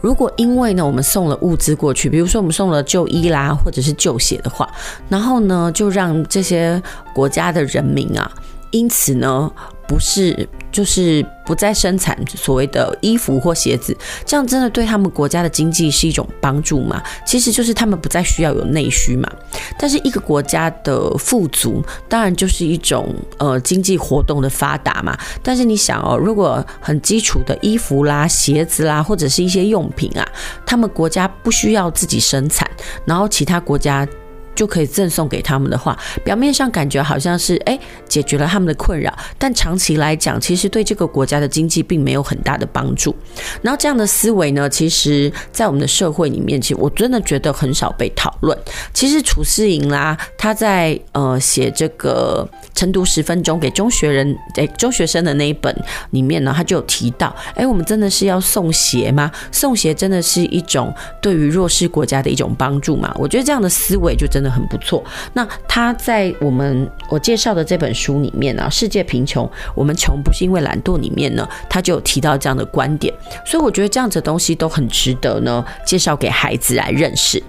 [0.01, 4.69] 如果因为呢，我们送了物资过去，比如说我们送了就医啦，或者是救血的话，
[5.09, 6.83] 然后呢，就让这些
[7.15, 8.29] 国家的人民啊，
[8.73, 9.49] 因此呢，
[9.87, 10.49] 不是。
[10.73, 17.03] 就是不再生产所谓的衣服或鞋子，这样真的对他们国家的经济是一种帮助吗？
[17.27, 19.31] 其实就是他们不再需要有内需嘛。
[19.79, 25.15] 但是一个国家的富足，当然就是一种呃经济活动的发达嘛。
[25.43, 30.27] 但是你想哦，如果很基础的衣服啦、鞋子啦，或者是一些用品啊，
[30.65, 32.67] 他们国家不需要自己生产，
[33.05, 34.09] 然后其他国家。
[34.55, 43.15] 就可以赠送给他们的话，表面上感觉好像是哎解决了他们的困扰，但长期来讲，其实对这个国家的经济并没有很大的帮助。
[43.63, 48.57] 然后这样的思维呢，其实在我们的社会里面，其实我真的觉得很少被讨论。
[48.93, 55.75] 其实褚士莹啦，他在呃写这个晨读十分钟给中学人哎中学生的那一本
[56.11, 59.31] 里面呢，他就有提到，哎，我们真的是要送鞋吗？
[59.51, 63.15] 送鞋真的是一种对于弱势国家的一种帮助吗？
[63.19, 65.03] 我觉得这样的思维就真真的很不错。
[65.35, 73.15] 那他在我们我介绍的这本书里面呢，《世界贫穷，我们穷不是因为懒惰》里面呢，他就有提到这样的观点。
[73.47, 77.41] 所以我觉得这样子的东西都很值得呢，介绍给孩子来认识。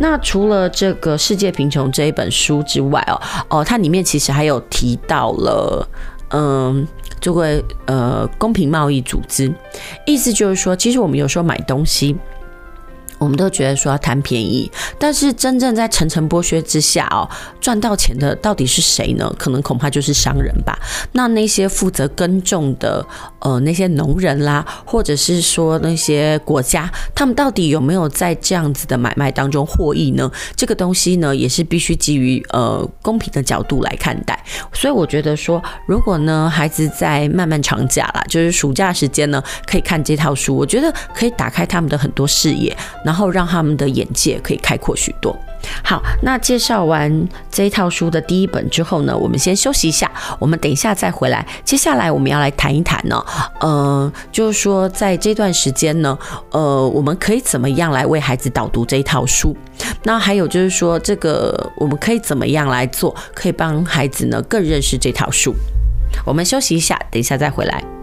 [0.00, 5.88] 那除了这个《世界贫穷》这一本书之外哦，哦，它里面其实还有提到了，
[6.30, 6.84] 嗯，
[7.20, 9.54] 这个呃公平贸易组织，
[10.04, 12.16] 意思就是说，其实我们有时候买东西。
[13.20, 17.28] 我们都觉得说要贪便宜，但是真正在层层剥削之下哦，
[17.60, 19.30] 赚到钱的到底是谁呢？
[19.38, 20.78] 可能恐怕就是商人吧。
[21.12, 23.06] 那那些负责耕种的
[23.40, 30.30] 呃那些农人啦，或者是说那些国家，他们到底有没有在这样子的买卖当中获益呢？
[30.56, 34.42] 这个东西呢，也是必须基于呃公平的角度来看待。
[34.72, 42.74] 所以我觉得说，如果呢孩子在漫漫长假啦，就是暑假时间呢，可以看这套书，我觉得可以打开他们的很多视野。
[43.10, 45.36] 然后让他们的眼界可以开阔许多。
[45.82, 51.44] 好，那介绍完这一套书的第一本之后呢，我们先休息一下，我们等一下再回来。
[51.64, 53.20] 接下来我们要来谈一谈呢，
[53.58, 56.16] 呃，就是说在这段时间呢，
[56.52, 59.56] 呃，我们可以怎么样来为孩子导读这一套书？
[60.04, 65.52] 那还有就是说，这个我们可以怎么样来做，可以帮孩子呢更认识这套书？
[66.24, 67.99] 我们休息一下，等一下再回来。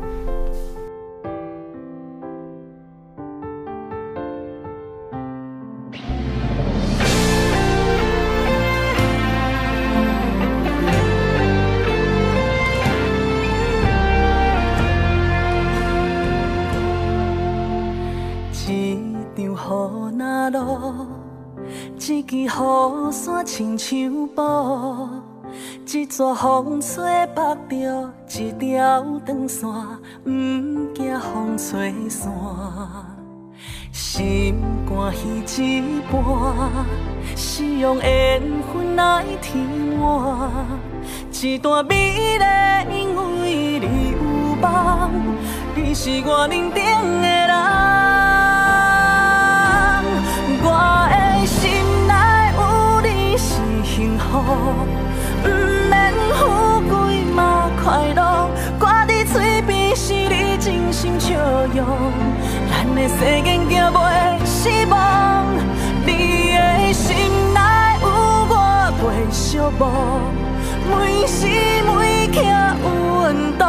[23.57, 25.09] 亲像布，
[25.87, 27.57] 一撮风吹缚
[28.27, 29.67] 着一条长线，
[30.25, 32.31] 毋惊风吹散。
[33.91, 36.21] 心肝彼一半，
[37.35, 38.39] 是用缘
[38.71, 39.57] 分来填
[39.99, 40.53] 满。
[41.31, 42.45] 一段美丽，
[42.95, 44.17] 因为你有
[44.61, 45.09] 梦，
[45.75, 46.83] 你是我认定
[47.23, 47.57] 的人。
[50.61, 50.67] 我
[51.09, 51.15] 的
[51.47, 51.65] 心
[54.17, 55.47] 不
[55.89, 58.49] 免富贵嘛快乐，
[58.79, 61.35] 挂在嘴边是你真心笑
[61.73, 61.85] 容。
[62.69, 63.95] 咱的世间行袂
[64.45, 65.45] 失望，
[66.05, 67.15] 你的心
[67.53, 67.59] 内
[68.01, 68.05] 有
[68.49, 68.53] 我
[69.01, 69.37] 袂寂
[69.77, 69.81] 寞。
[70.89, 71.37] 每时
[71.83, 72.51] 每刻有
[73.19, 73.63] 温度，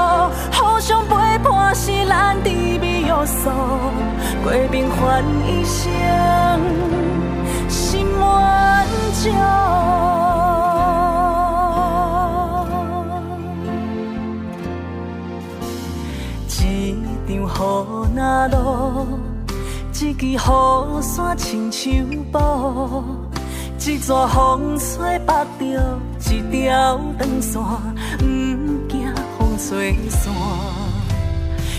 [0.52, 3.50] 互相陪伴是咱甜蜜约束，
[4.42, 5.88] 过平凡一生，
[7.68, 9.67] 心满足。
[18.18, 19.06] 雨若落，
[19.92, 20.36] 一支雨
[21.00, 22.38] 伞亲像布，
[23.78, 27.62] 一撮风吹缚着一条长线，
[28.18, 28.24] 不
[28.88, 30.34] 惊风吹散。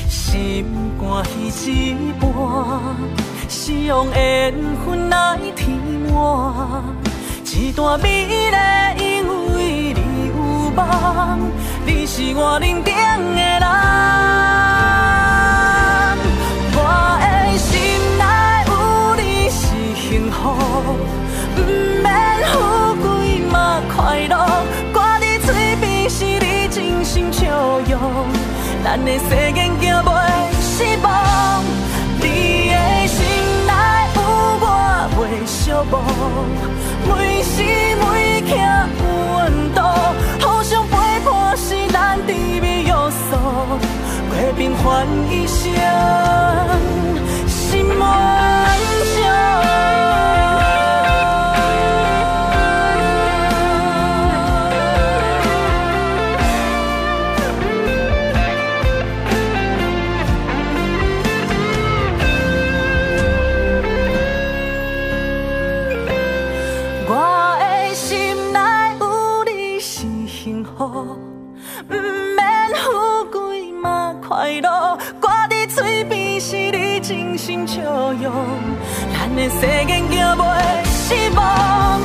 [0.07, 0.65] 心
[0.97, 2.31] 肝彼一半，
[3.49, 4.53] 是用缘
[4.85, 5.77] 分来填
[6.09, 6.83] 满。
[7.43, 8.33] 一段美丽，
[9.03, 9.99] 因为你
[10.29, 11.51] 有梦，
[11.85, 12.95] 你是我认定
[13.35, 14.68] 的人。
[20.41, 21.57] 不
[22.01, 22.07] 免
[22.47, 22.53] 富
[23.01, 24.33] 贵嘛快乐，
[24.93, 28.27] 挂在嘴边是你真心笑容。
[28.83, 30.09] 咱的世界行袂
[30.61, 31.63] 失望，
[32.21, 33.17] 你的心
[33.67, 33.73] 内
[34.15, 34.17] 有
[34.61, 34.65] 我
[35.15, 35.53] 袂寂
[35.91, 35.93] 寞。
[37.05, 37.09] 每
[37.43, 37.53] 时
[37.99, 38.01] 每
[38.41, 38.63] 刻有
[39.35, 39.77] 温度，
[40.39, 40.91] 互相陪
[41.25, 42.29] 伴是咱甜
[42.61, 42.91] 蜜约
[43.27, 43.31] 束，
[44.29, 44.87] 过平凡
[45.29, 45.67] 一生，
[47.95, 48.05] 梦
[49.15, 49.23] 想
[78.21, 78.29] 足。
[79.13, 80.43] 咱的世间行袂
[80.85, 82.01] 失望，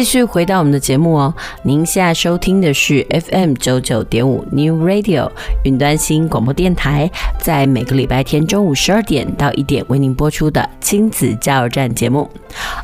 [0.00, 5.30] 继续回到我们的节目哦，您现在收听的是 FM 九九点五 New Radio
[5.64, 12.30] 云端新广播电台，在每个礼拜天中午十二点到一点为您播出的亲子加油站节目。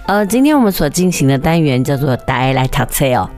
[0.07, 3.31] 呃，今天我们所进行的单元叫做“大家来读册”哦。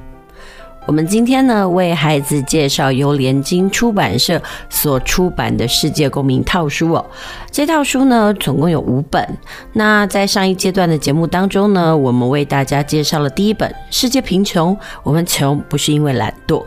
[0.89, 7.05] 我们今天呢，为孩子介绍由联经出版社所出版的《世界公民套书》哦。
[7.51, 9.39] 这套书呢，总共有五本。
[9.75, 16.65] 那在上一阶段的节目当中呢，我们为大家介绍了第一本《世界贫穷》，我们穷不是因为懒惰。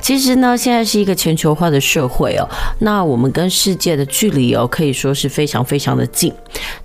[0.00, 2.48] 其实呢，现在是一个全球化的社会哦，
[2.80, 6.32] 那我们跟世界的距离哦，可以说是非常非常的近。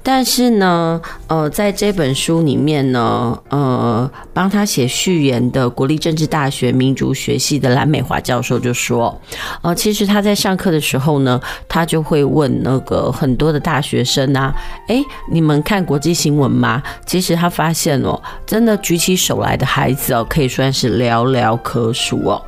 [0.03, 9.19] 但是呢，呃，在这本书里面呢，呃，帮他写序言的国立政治大学民族学系的蓝美华教授就说，
[9.61, 14.53] 呃，其实他在上课的时候呢，他就会问那个很多的大学生啊，
[14.87, 16.81] 诶，你们看国际新闻吗？
[17.05, 22.41] 其实他发现哦，真的举起手来的孩子哦，可以算是寥寥可数哦。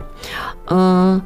[0.69, 1.21] 嗯，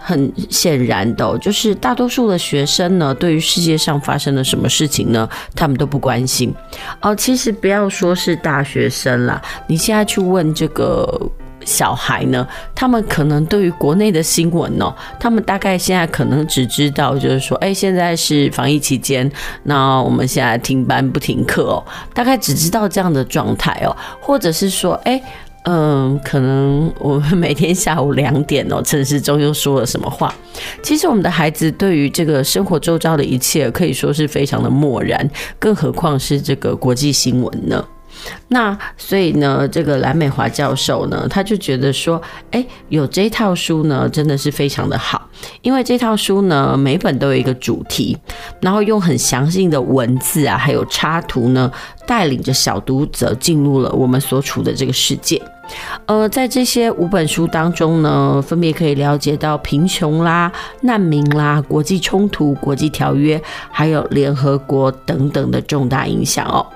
[0.00, 6.52] 很显然的，就是大多数的学生呢，对于世界上发生了什么事情呢，他们都不关心。
[7.00, 11.20] 哦，其实不要说是大学生啦，你现在去问这个
[11.64, 19.30] 小孩呢，他们可能对于国内的新闻哦，他们大概现在可能只知道就是说，哎，现在是防疫期间，
[19.62, 25.22] 那我们现在停班不停课哦，大概只知道这样的状态哦，或者是说，哎。
[25.64, 30.34] 嗯，可能我们每天下午两点哦， 陈时中又说了什么话？
[30.82, 35.28] 其实我们的孩子对于这个生活周遭的一切可以说是非常的漠然，
[35.60, 37.84] 更何况是这个国际新闻呢？
[38.48, 45.28] 那所以呢，这个蓝美华教授呢，他就觉得说，哎，有这套书呢，真的是非常的好，
[45.62, 48.16] 因为这套书呢，每本都有一个主题，
[48.60, 51.72] 然后用很详细的文字啊，还有插图呢，
[52.06, 55.40] 带领着小读者进入了我们所处的这个世界。
[56.06, 60.50] 呃，在这些五本书当中呢，分别可以了解到贫穷啦、
[60.82, 63.40] 难民啦、国际冲突、国际条约，
[63.70, 66.66] 还有联合国等等的重大影响哦。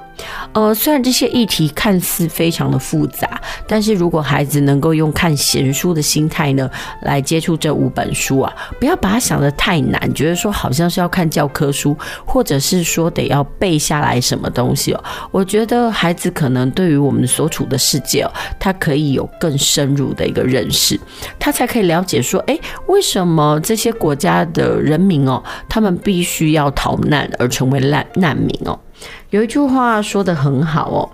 [0.53, 6.71] 呃，虽然这些议题看似非常的复杂，但是如果孩子能够用看闲书的心态呢，
[7.03, 15.05] 来接触这五本书啊，不要把它想得太难，觉得说好像是要看教科书，或者是说得要背下来什么东西哦。
[15.31, 20.99] 我觉得孩子可能对于我们所处的世界哦，他可以有更深入的一个认识，
[21.39, 28.79] 他才可以了解说，诶，为什么这些国家的人民哦，他们必须要逃难而成为难难民哦。
[29.30, 31.11] 有一句话说得很好哦，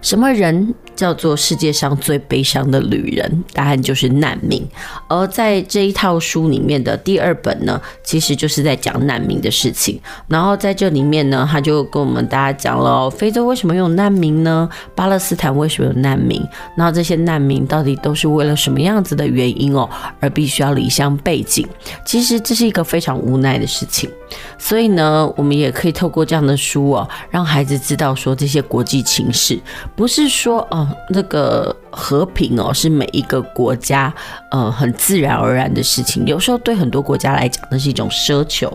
[0.00, 3.44] 什么人叫做世界上最悲伤的旅人？
[3.52, 4.64] 答案就是难民。
[5.08, 10.00] 而在这一套书里面的第二本呢，其实就是在讲难民的事情。
[10.28, 14.68] 然后在这里面呢，他就跟我们大家讲了非洲为什么有难民呢？
[14.94, 16.40] 巴勒斯坦为什么有难民？
[16.76, 19.90] 然后这些难民到底都是为了什么样子的原因哦，
[20.20, 21.66] 而必须要离乡背井？
[22.06, 24.08] 其实这是一个非常无奈的事情。
[24.56, 29.58] 所以呢，我们也可以透过这样的书哦，让孩子知道说这些国际情势
[29.96, 34.12] 不是说哦，那个和平哦是每一个国家
[34.50, 38.72] 呃很自然而然的事情，有时候对很多国家来讲那是一种奢求。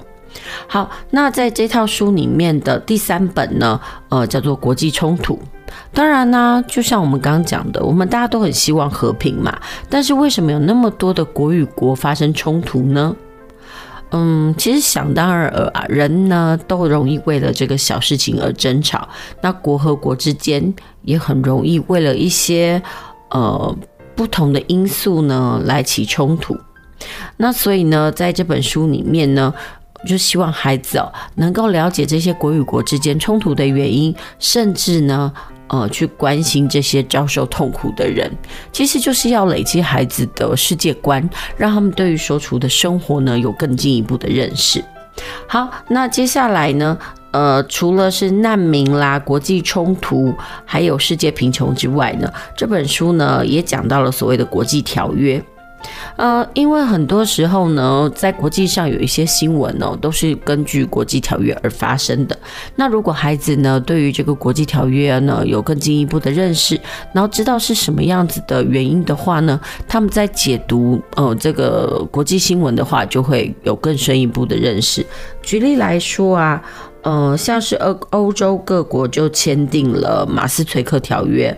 [0.67, 5.39] 好，那在这套书里面的第三本呢，呃，叫做国际冲突。
[5.91, 9.59] 当然呢，就像我们刚刚讲的，我们大家都很希望和平嘛，
[9.89, 13.15] 但是为什么有那么多的国与国发生冲突呢？
[14.11, 19.05] 嗯，其实想当然尔啊，人呢都容易为了这个小事情而争吵。
[19.41, 20.73] 那国和国之间
[21.07, 22.79] 也很容易为了一些
[23.31, 23.75] 呃
[24.15, 26.55] 不同的因素呢来起冲突。
[27.37, 29.53] 那所以呢，在这本书里面呢，
[30.07, 35.33] 就希望孩子哦能够了解这些国与国之间冲突的原因，甚至呢。
[35.69, 38.31] 呃，去关心这些遭受痛苦的人，
[38.71, 44.81] 其实就是要累积孩子的世界观，让他们对于所处的生活呢有更进一步的认识。
[45.45, 46.97] 好，那接下来呢，
[47.31, 50.33] 呃，除了是难民啦、国际冲突，
[50.65, 55.43] 还有世界贫穷之外呢，这本书呢也讲到了所谓的国际条约。
[56.15, 62.37] 呃，因为很多时候呢，在国际上有一些新闻呢，都是根据国际条约而发生的。
[62.75, 66.79] 那如果孩子呢，对于这个国际条约呢，有更进一步的认识，
[67.13, 75.05] 然后知道是什么样子的原因的话呢，他们在解读呃这个国际新闻的话，就会有更深一步的认识。
[75.43, 76.61] 举例来说啊。
[77.07, 81.57] 呃，像是欧欧洲各国就签订了马斯垂克条约，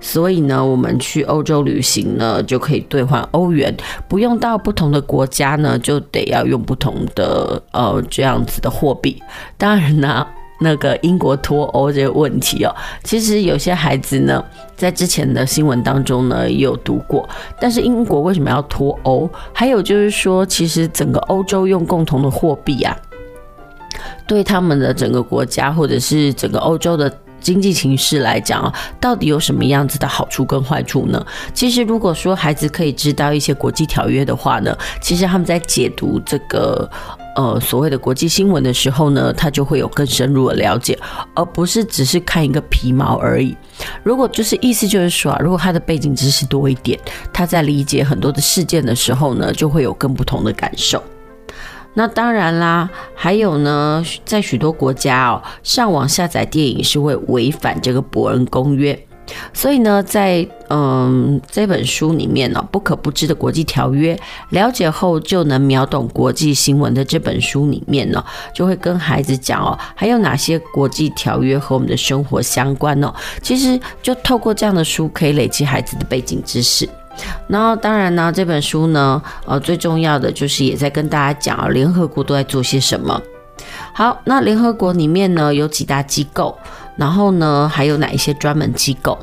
[0.00, 3.76] 所以呢，我们去欧洲旅行呢，就可以兑换欧元，
[4.08, 9.20] 不用到不同的国家呢，就得要用不同的呃这样子的货币。
[9.58, 10.24] 当然呢，
[10.60, 12.72] 那个英国脱欧这个问题哦，
[13.02, 14.44] 其实有些孩子呢，
[14.76, 17.28] 在之前的新闻当中呢也有读过，
[17.60, 19.28] 但是英国为什么要脱欧？
[19.52, 22.96] 还有就是说，其实整个欧洲用共同的货币啊。
[24.26, 31.26] 对他们的整个国家或者是整个欧洲的经济形势来讲啊，到底有什么样子的好处跟坏处呢？
[31.52, 36.88] 其实，如果说孩子可以知道一些国际条约的话呢，其实他们在解读这个
[37.36, 40.98] 呃所谓的国际新闻的时候呢，他就会有更深入的了解，
[41.34, 43.54] 而不是只是看一个皮毛而已。
[44.02, 46.98] 如果就是意思就是说啊，如果他的背景知识多一点，
[47.30, 51.02] 他在理解很多的事件的时候呢，就会有更不同的感受。
[51.94, 58.98] 那当然啦，还有呢，在许多国家哦，上网下载电影是会违反这个伯恩公约。
[59.54, 64.18] 所以呢，在嗯这本书里面呢，不可不知的国际条约，
[64.50, 68.22] 了解后就能秒懂国际新闻的这本书里面呢，
[68.52, 73.12] 就会跟孩子讲哦，还有哪些国际条约和我们的生活相关呢？
[73.40, 76.86] 其实就透过这样的书，可以累积孩子的背景知识。
[77.48, 83.20] 那，当然呢，这本书呢，呃，最重要的就是也在跟大家讲啊，联合国都在做些什么。
[83.92, 86.56] 好，那联合国里面呢，有几大机构。
[86.96, 89.18] 然后呢，还有哪一些专门机构？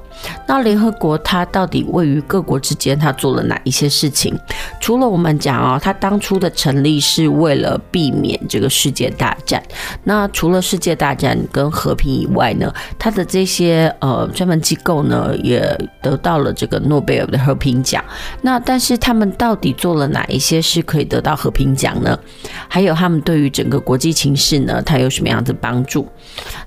[0.48, 4.38] 那联合国它到底位于各国之间，它做了哪一些事情？
[4.80, 9.62] 除了我们讲啊、它当初的成立是为了避免这个世界大战。
[10.04, 15.62] 那除了世界大战跟和平以外呢，它的这些呃专门机构呢，也
[16.02, 18.04] 得到了这个诺贝尔的和平奖。
[18.42, 22.18] 那但是他们到底做了哪一些是可以得到和平奖呢？
[22.68, 26.08] 还有他们对于整个国际情势呢，它有什么样的帮助？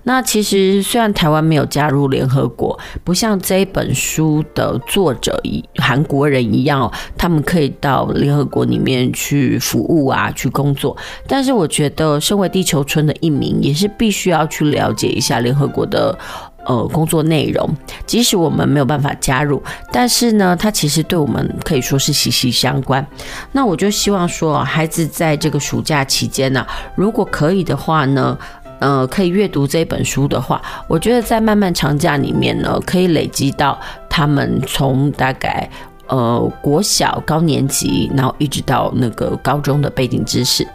[0.04, 0.82] 那其实。
[0.82, 10.96] 虽然台湾没有加入联合国，不像这一本书的作者一韩国人一样，他们可以到联合国里面去服务啊，去工作。
[11.28, 16.18] 但是我觉得，身为地球村的一名，也是必须要去了解一下联合国的
[16.64, 17.68] 呃工作内容。
[18.06, 23.06] 即使我们没有办法加入，但是呢，它其实对我们可以说是息息相关。
[23.52, 28.38] 那我就希望说，孩子在这个暑假期间呢，如果可以的话呢。
[28.84, 33.80] 呃，可以阅读这本书的话，我觉得在漫漫长假里面呢，可以累积到
[34.10, 35.66] 他们从大概
[36.06, 40.68] 呃国小高年级，然后一直到那个高中的背景知识，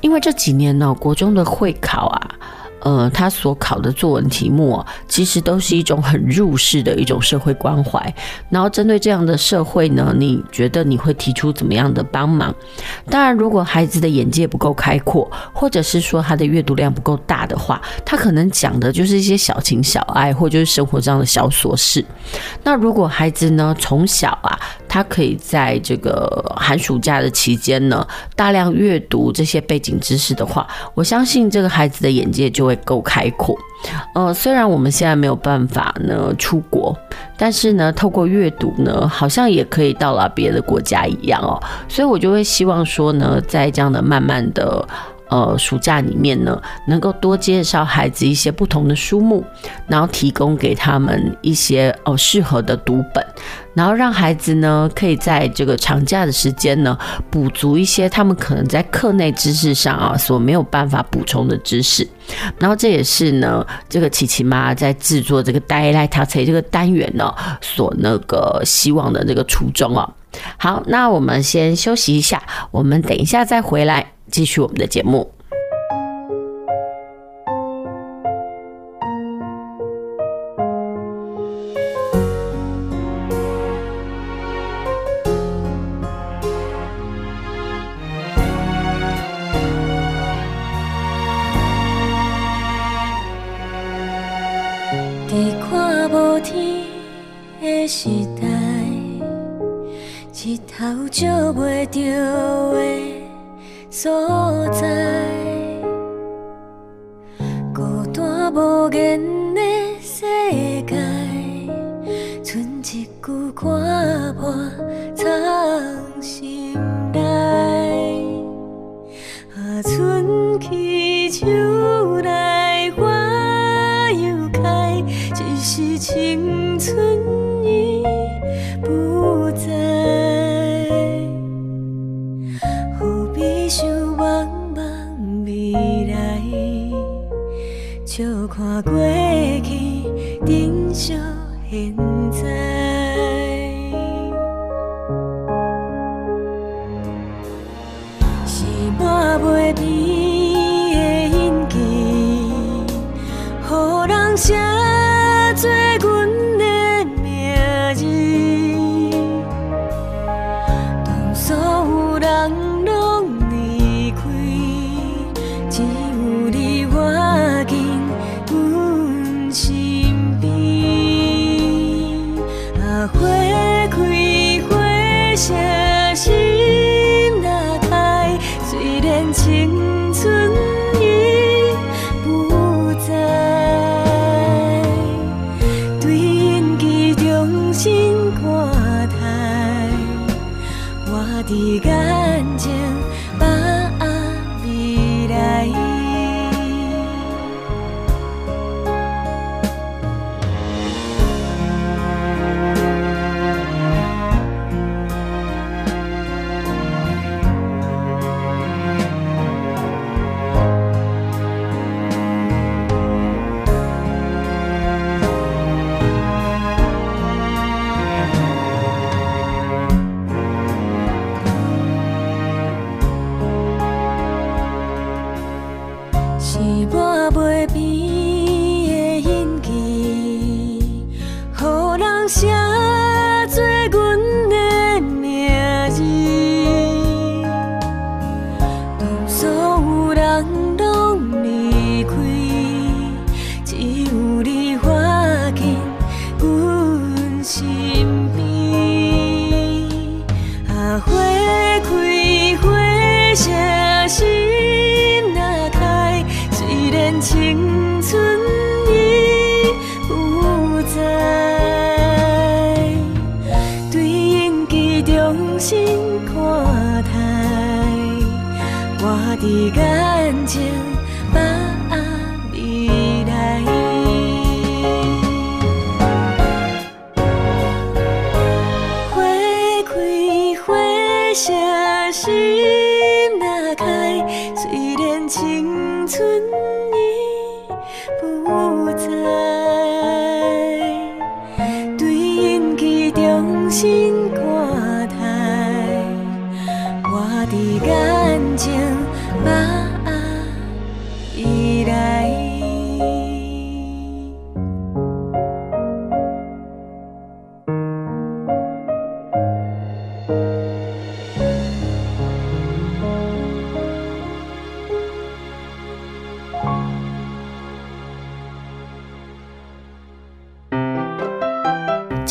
[0.00, 2.30] 因为这几年呢，国中的会考啊。
[2.80, 8.14] 呃，他所考的作文题目啊，其实都是一种很入世的一种社会关怀。
[8.48, 12.54] 然后针对这样的社会呢，你觉得你会提出怎么样的帮忙？
[13.08, 22.04] 当然，如果孩子的眼界不够开阔，或者是说他的阅读量不够大的话，他可能讲的就是一些小情小爱，或者就是生活上的小琐事。
[22.62, 24.58] 那如果孩子呢，从小啊，
[24.90, 33.56] 他可以在这个寒暑假的期间呢，大量阅读这些背景知识的话，我相信这个孩子的眼界就会够开阔。
[34.16, 36.94] 呃，虽然我们现在没有办法呢出国，
[37.38, 41.62] 但是呢，透过阅读呢，好像也可以到了别的国家一样哦。
[41.88, 44.86] 所以我就会希望说呢，在这样的慢慢的。
[45.30, 49.44] 呃，暑假里面呢，能够多介绍孩子一些不同的书目，
[49.86, 53.24] 然后提供给他们一些哦适合的读本，
[53.72, 56.98] 然后让孩子呢可以在这个长假的时间呢
[57.30, 62.06] 补足一些他们可能在课内知识上啊所没有办法补充的知识。
[62.58, 70.12] 然后这也是呢这个琪琪妈在制作这个带来他才这个单元呢所那个希望的那个初衷啊。
[70.58, 74.12] 好，那我们先休息一下，我们等一下再回来。
[74.30, 75.32] 继续我们的节目。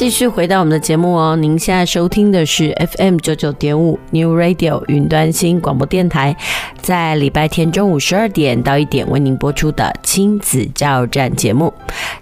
[0.09, 6.35] 继续回到我们的节目哦，您现在收听的是 FM 九九点五 New Radio 云端新广播电台，
[6.81, 11.71] 在礼拜天中午十二点到一点为您播出的亲子加油站节目。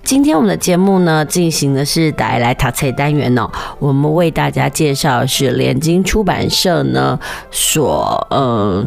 [0.03, 7.17] 今天我们的节目呢，进行的是带来读册单元哦，我们为大家介绍是联经出版社呢
[7.51, 8.85] 所呃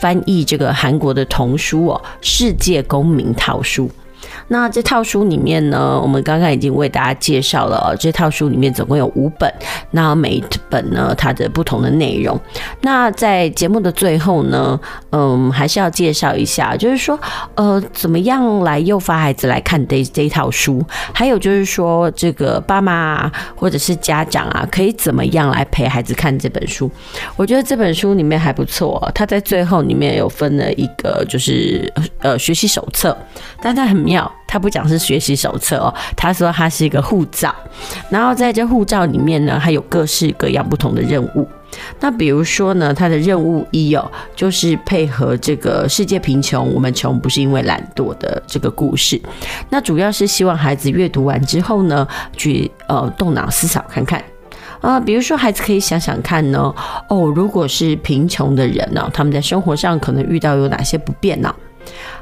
[0.00, 3.86] 翻译这个韩国的童书哦，《世界公民套书》。
[4.52, 9.48] 那这套书里面呢，我们刚刚已经为大家介绍了，这套书里面总共有五本，
[9.92, 12.38] 那每一本呢，它的不同的内容。
[12.80, 14.78] 那在节目的最后呢，
[15.12, 17.16] 嗯，还是要介绍一下，就是说，
[17.54, 20.84] 呃，怎么样来诱发孩子来看这这套书？
[21.14, 26.90] 还有就是说，这个爸妈啊，或者是家长啊，可以怎么样来陪孩子看这本书？
[27.36, 31.88] 我觉得这本书里面还不错，它在最后里面有分了一个，就是
[32.18, 33.16] 呃学习手册，
[33.62, 34.28] 但它很妙。
[34.50, 37.54] 他不讲是学习手册哦，他说他是一个护照，
[38.10, 41.46] 然后在这护照里面呢，还有各式各样不同的任务。
[42.00, 49.20] 那比如说呢，他的任务一哦，就是配合这个世界贫穷，我们穷不是因为懒惰的这个故事。
[49.68, 52.04] 那主要是希望孩子阅读完之后呢，
[52.36, 54.18] 去呃动脑思考看看
[54.80, 56.74] 啊、呃，比如说孩子可以想想看呢，
[57.08, 61.54] 哦，如果是贫穷的人呢，他们在生活上可能遇到有哪些不便呢？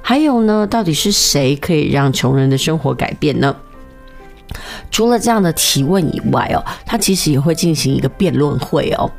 [0.02, 3.54] 还有呢，到底是谁可以让穷人的生活改变呢？
[4.90, 9.10] 除了这样的提问以外哦，他其实也会进行一个辩论会哦，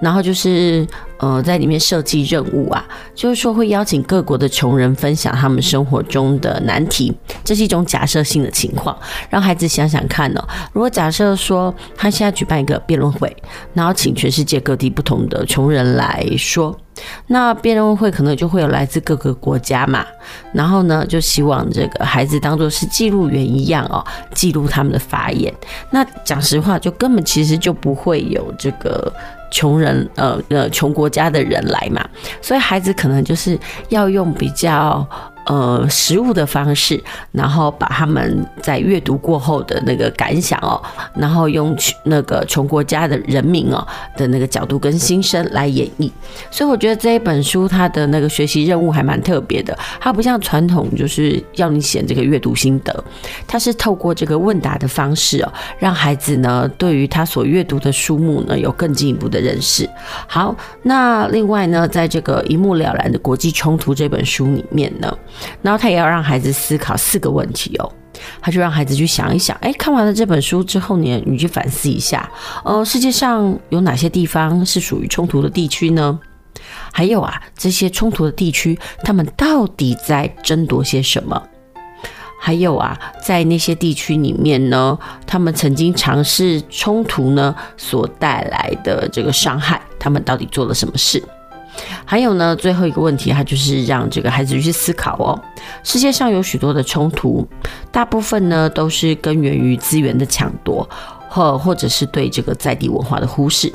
[0.00, 0.86] 然后就是
[1.18, 2.82] 呃，在里面设计任务啊，
[3.14, 10.42] 就是说会邀请各国的穷人分享他们生活中的难题，这是一种假设性的情况，让孩子想想看哦，
[10.72, 13.36] 如果假设说他现在举办一个辩论会，
[13.74, 16.74] 然后请全世界各地不同的穷人来说。
[17.28, 20.04] 那辩论会可能就会有来自各个国家嘛，
[20.52, 25.52] 然后呢，就希望这个孩子当做是记录员一样哦，记录他们的发言。
[25.90, 29.12] 那讲实话，就根本其实就不会有这个
[29.50, 32.06] 穷人呃呃穷国家的人来嘛，
[32.40, 35.06] 所以孩子可能就是要用比较。
[35.48, 40.78] 呃，实物的方式，然后把他们在阅读过后的那个感想哦，
[41.16, 41.74] 然后用
[42.04, 46.10] 那个穷国家的人民哦的那个角度跟心声来演绎。
[46.50, 53.02] 所以我觉得这一本书它的那个学习任务还蛮特别的，它不像传统就是要你写这个阅读心得，
[53.46, 59.88] 它是透过这个问答的方式哦，让孩子呢对于他所阅读的书目呢有更进一步的认识。
[60.26, 65.10] 好，那另外呢，在这个一目了然的国际冲突这本书里面呢。
[65.62, 67.92] 然后他也要让孩子思考四个问题哦，
[68.40, 72.30] 他就让孩子去想一想，哎，看完了这本书之后呢，你去反思一下，
[72.64, 76.18] 呃，世界上有哪些地方是属于冲突的地区呢？
[76.92, 81.40] 还有啊，这些冲突的地区，他们到底在争夺些什么？
[82.40, 91.22] 还有啊，在那些地区里面呢，他们曾经尝试冲突呢所带来的这个伤害，他们到底做了什么事？
[92.04, 95.38] 还有呢，最后一个问题，它就是让这个孩子去思考哦。
[95.82, 97.46] 世界上有许多的冲突，
[97.92, 100.88] 大部分呢都是根源于资源的抢夺，
[101.28, 103.72] 或或者是对这个在地文化的忽视。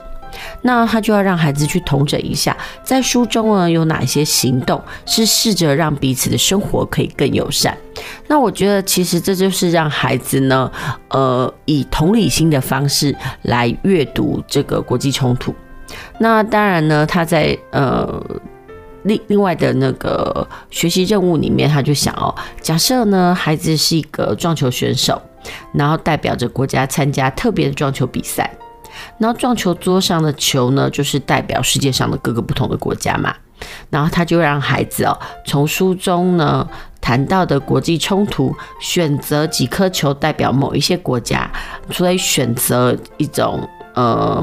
[0.63, 7.77] 那他就要让孩子去统整一下，在书中呢有哪些行动是试着让彼此的生活可以更友善。
[8.27, 10.71] 那我觉得其实这就是让孩子呢，
[11.09, 15.53] 呃，以同理心的方式来阅读这个国际冲突。
[16.23, 18.23] 那当然呢，他在呃
[19.03, 25.21] 另另外的那个学习任务里面，他就想哦，假设呢孩子是一个撞球选手，
[25.73, 28.49] 然后代表着国家参加特别的撞球比赛，
[29.17, 33.35] 然后撞球桌上的球呢，就是代表世界上的各个不同的国家嘛，
[33.89, 36.65] 然后他就让孩子哦，从书中呢
[37.01, 41.51] 谈到的国际冲突，选择几颗球代表某一些国家，
[41.91, 44.41] 所以选择一种呃。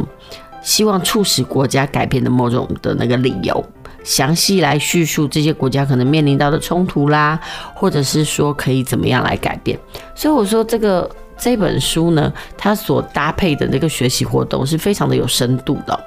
[0.62, 3.64] 希望促使国家改变的某种的那个理由，
[4.04, 7.38] 详细来叙述这些国家可能面临到的冲突啦，
[7.74, 9.78] 或者是说可以怎么样来改变。
[10.14, 11.08] 所以我说这个
[11.38, 15.98] 这本书呢，它所搭配的那个学习活动是非常的有深度的。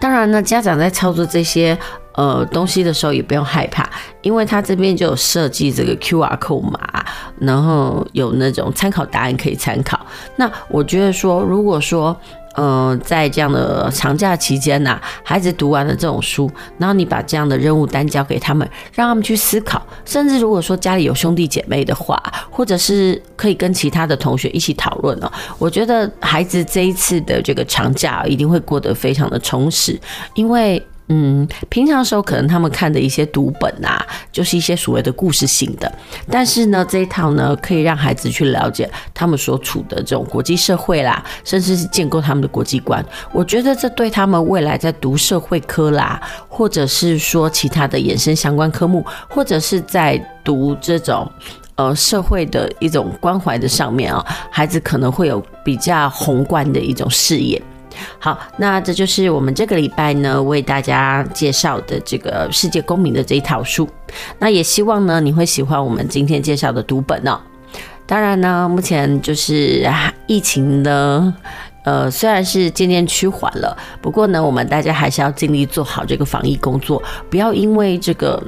[0.00, 1.78] 当然呢，家长在操作这些
[2.14, 3.88] 呃东西的时候也不用害怕，
[4.20, 7.04] 因为它这边就有设计这个 QR 码，
[7.38, 9.98] 然后有那种参考答案可以参考。
[10.36, 12.14] 那我觉得说，如果说、
[12.54, 29.98] 呃，在这样的长假期间呐、孩子读完了这种书，然后你把这样的任务单交给他们，让他们去思考，甚至如果说家里有兄弟姐妹的话，或者是可以跟其他的同学一起讨论哦，我觉得孩子这一次的这个长假一定会过得非常的充实，
[30.34, 30.82] 因为。
[31.08, 35.92] 嗯，平常时候可能他们看的一些读本啊，就是一些所谓的故事性的。
[36.30, 43.04] 但是呢，这一套呢，可以让孩子去了解他们所处的这种国际社会啦，甚至是建构他们的国际观。
[43.32, 51.30] 我觉得这对他们未来在读社会科啦，或者是说其他的衍生相关科目，或者是在读这种
[51.74, 57.60] 呃社会的一种关怀的上面啊，孩子可能会有比较宏观的一种视野。
[58.18, 63.88] 好，那这就是我们这个礼拜呢为大家介绍的这个世界公民的这一套书。
[64.38, 67.40] 那也希望呢你会喜欢我们今天介绍的读本哦。
[68.06, 69.88] 当然呢，目前就是
[70.26, 71.34] 疫情呢，
[71.84, 78.42] 呃，虽然是渐渐趋缓了，不过呢，我们大家还是要尽力做好这个防疫工作，不要因为这个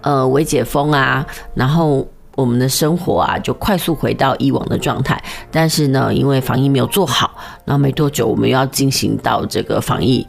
[0.00, 2.06] 呃未解封啊，然后。
[2.38, 5.20] 我们的生活啊，就快速回到以往的状态。
[5.50, 7.34] 但是呢，因为防疫没有做好，
[7.64, 10.24] 然后没多久我们又要进行到这个防疫，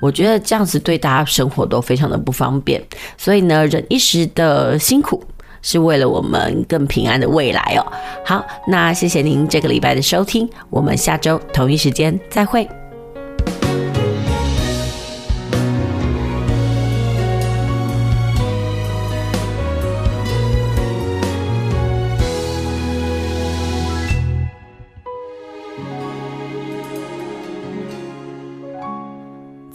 [0.00, 2.80] 我觉得这样子对大家生活都非常的不方便。
[3.16, 5.20] 所以呢，忍一时的辛苦，
[5.60, 7.84] 是为了我们更平安的未来哦。
[8.24, 12.68] 好，那谢谢您这个礼拜的收听，我们下周同一时间再会。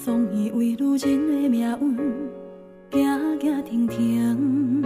[0.03, 1.97] 总以为女人的命运，
[2.91, 4.83] 行行停停。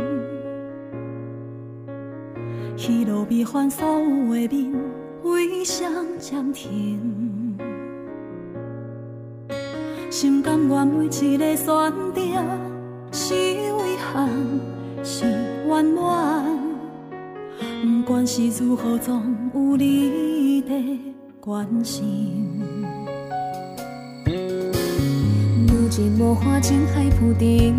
[2.75, 4.79] 喜怒悲欢所有的面，
[5.23, 7.57] 悲伤暂停。
[10.11, 11.65] 心甘愿每一个选
[12.13, 12.21] 择，
[13.11, 14.29] 是遗憾，
[15.03, 15.25] 是
[15.67, 16.45] 圆满。
[17.81, 20.99] 不管是如何，总有你的
[21.39, 22.56] 关心。
[25.97, 27.73] 寂寞花进海浮顶，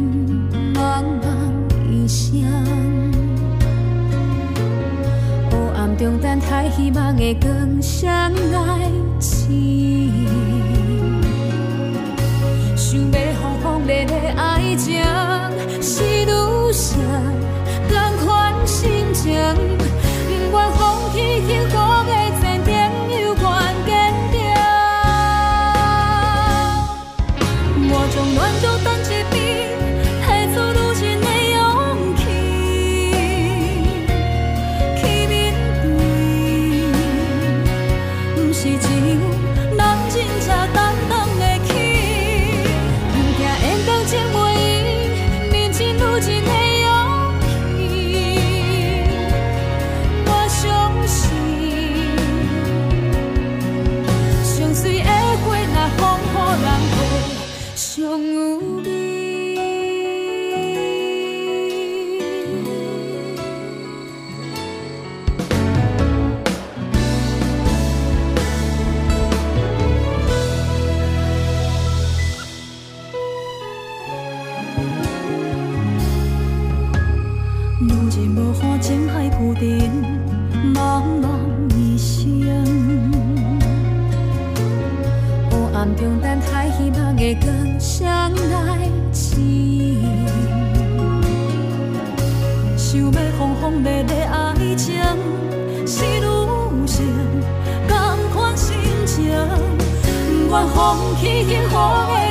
[0.75, 1.29] 茫茫
[1.89, 2.43] 一生。
[5.49, 8.91] 黑暗中等待希望的光闪来
[9.21, 10.27] 情，
[12.75, 15.01] 想要轰轰烈烈爱情
[15.81, 16.99] 是愈深，
[17.89, 19.33] 人款心情，
[20.27, 21.98] 不愿放弃幸福。
[78.49, 79.91] 落花前海枯顶，
[80.75, 81.29] 茫茫
[81.77, 82.25] 一生。
[85.51, 89.37] 黑暗中，等待希望的光闪来指
[92.79, 94.95] 想要轰轰烈烈爱情，
[95.87, 97.05] 是女性
[97.87, 97.99] 同
[98.33, 98.75] 款心
[99.05, 99.31] 情，
[100.45, 101.77] 不管风起烟火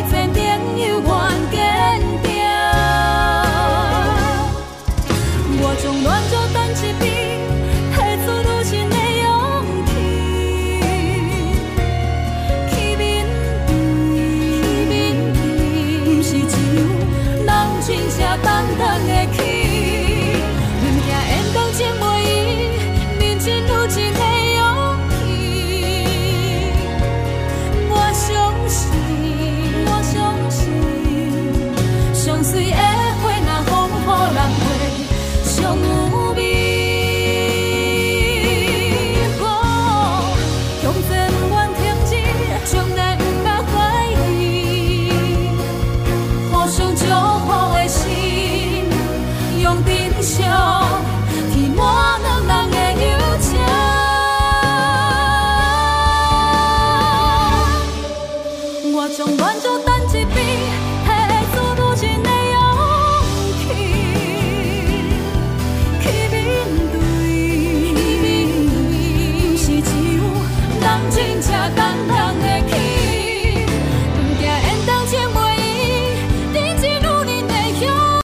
[0.02, 0.07] 的。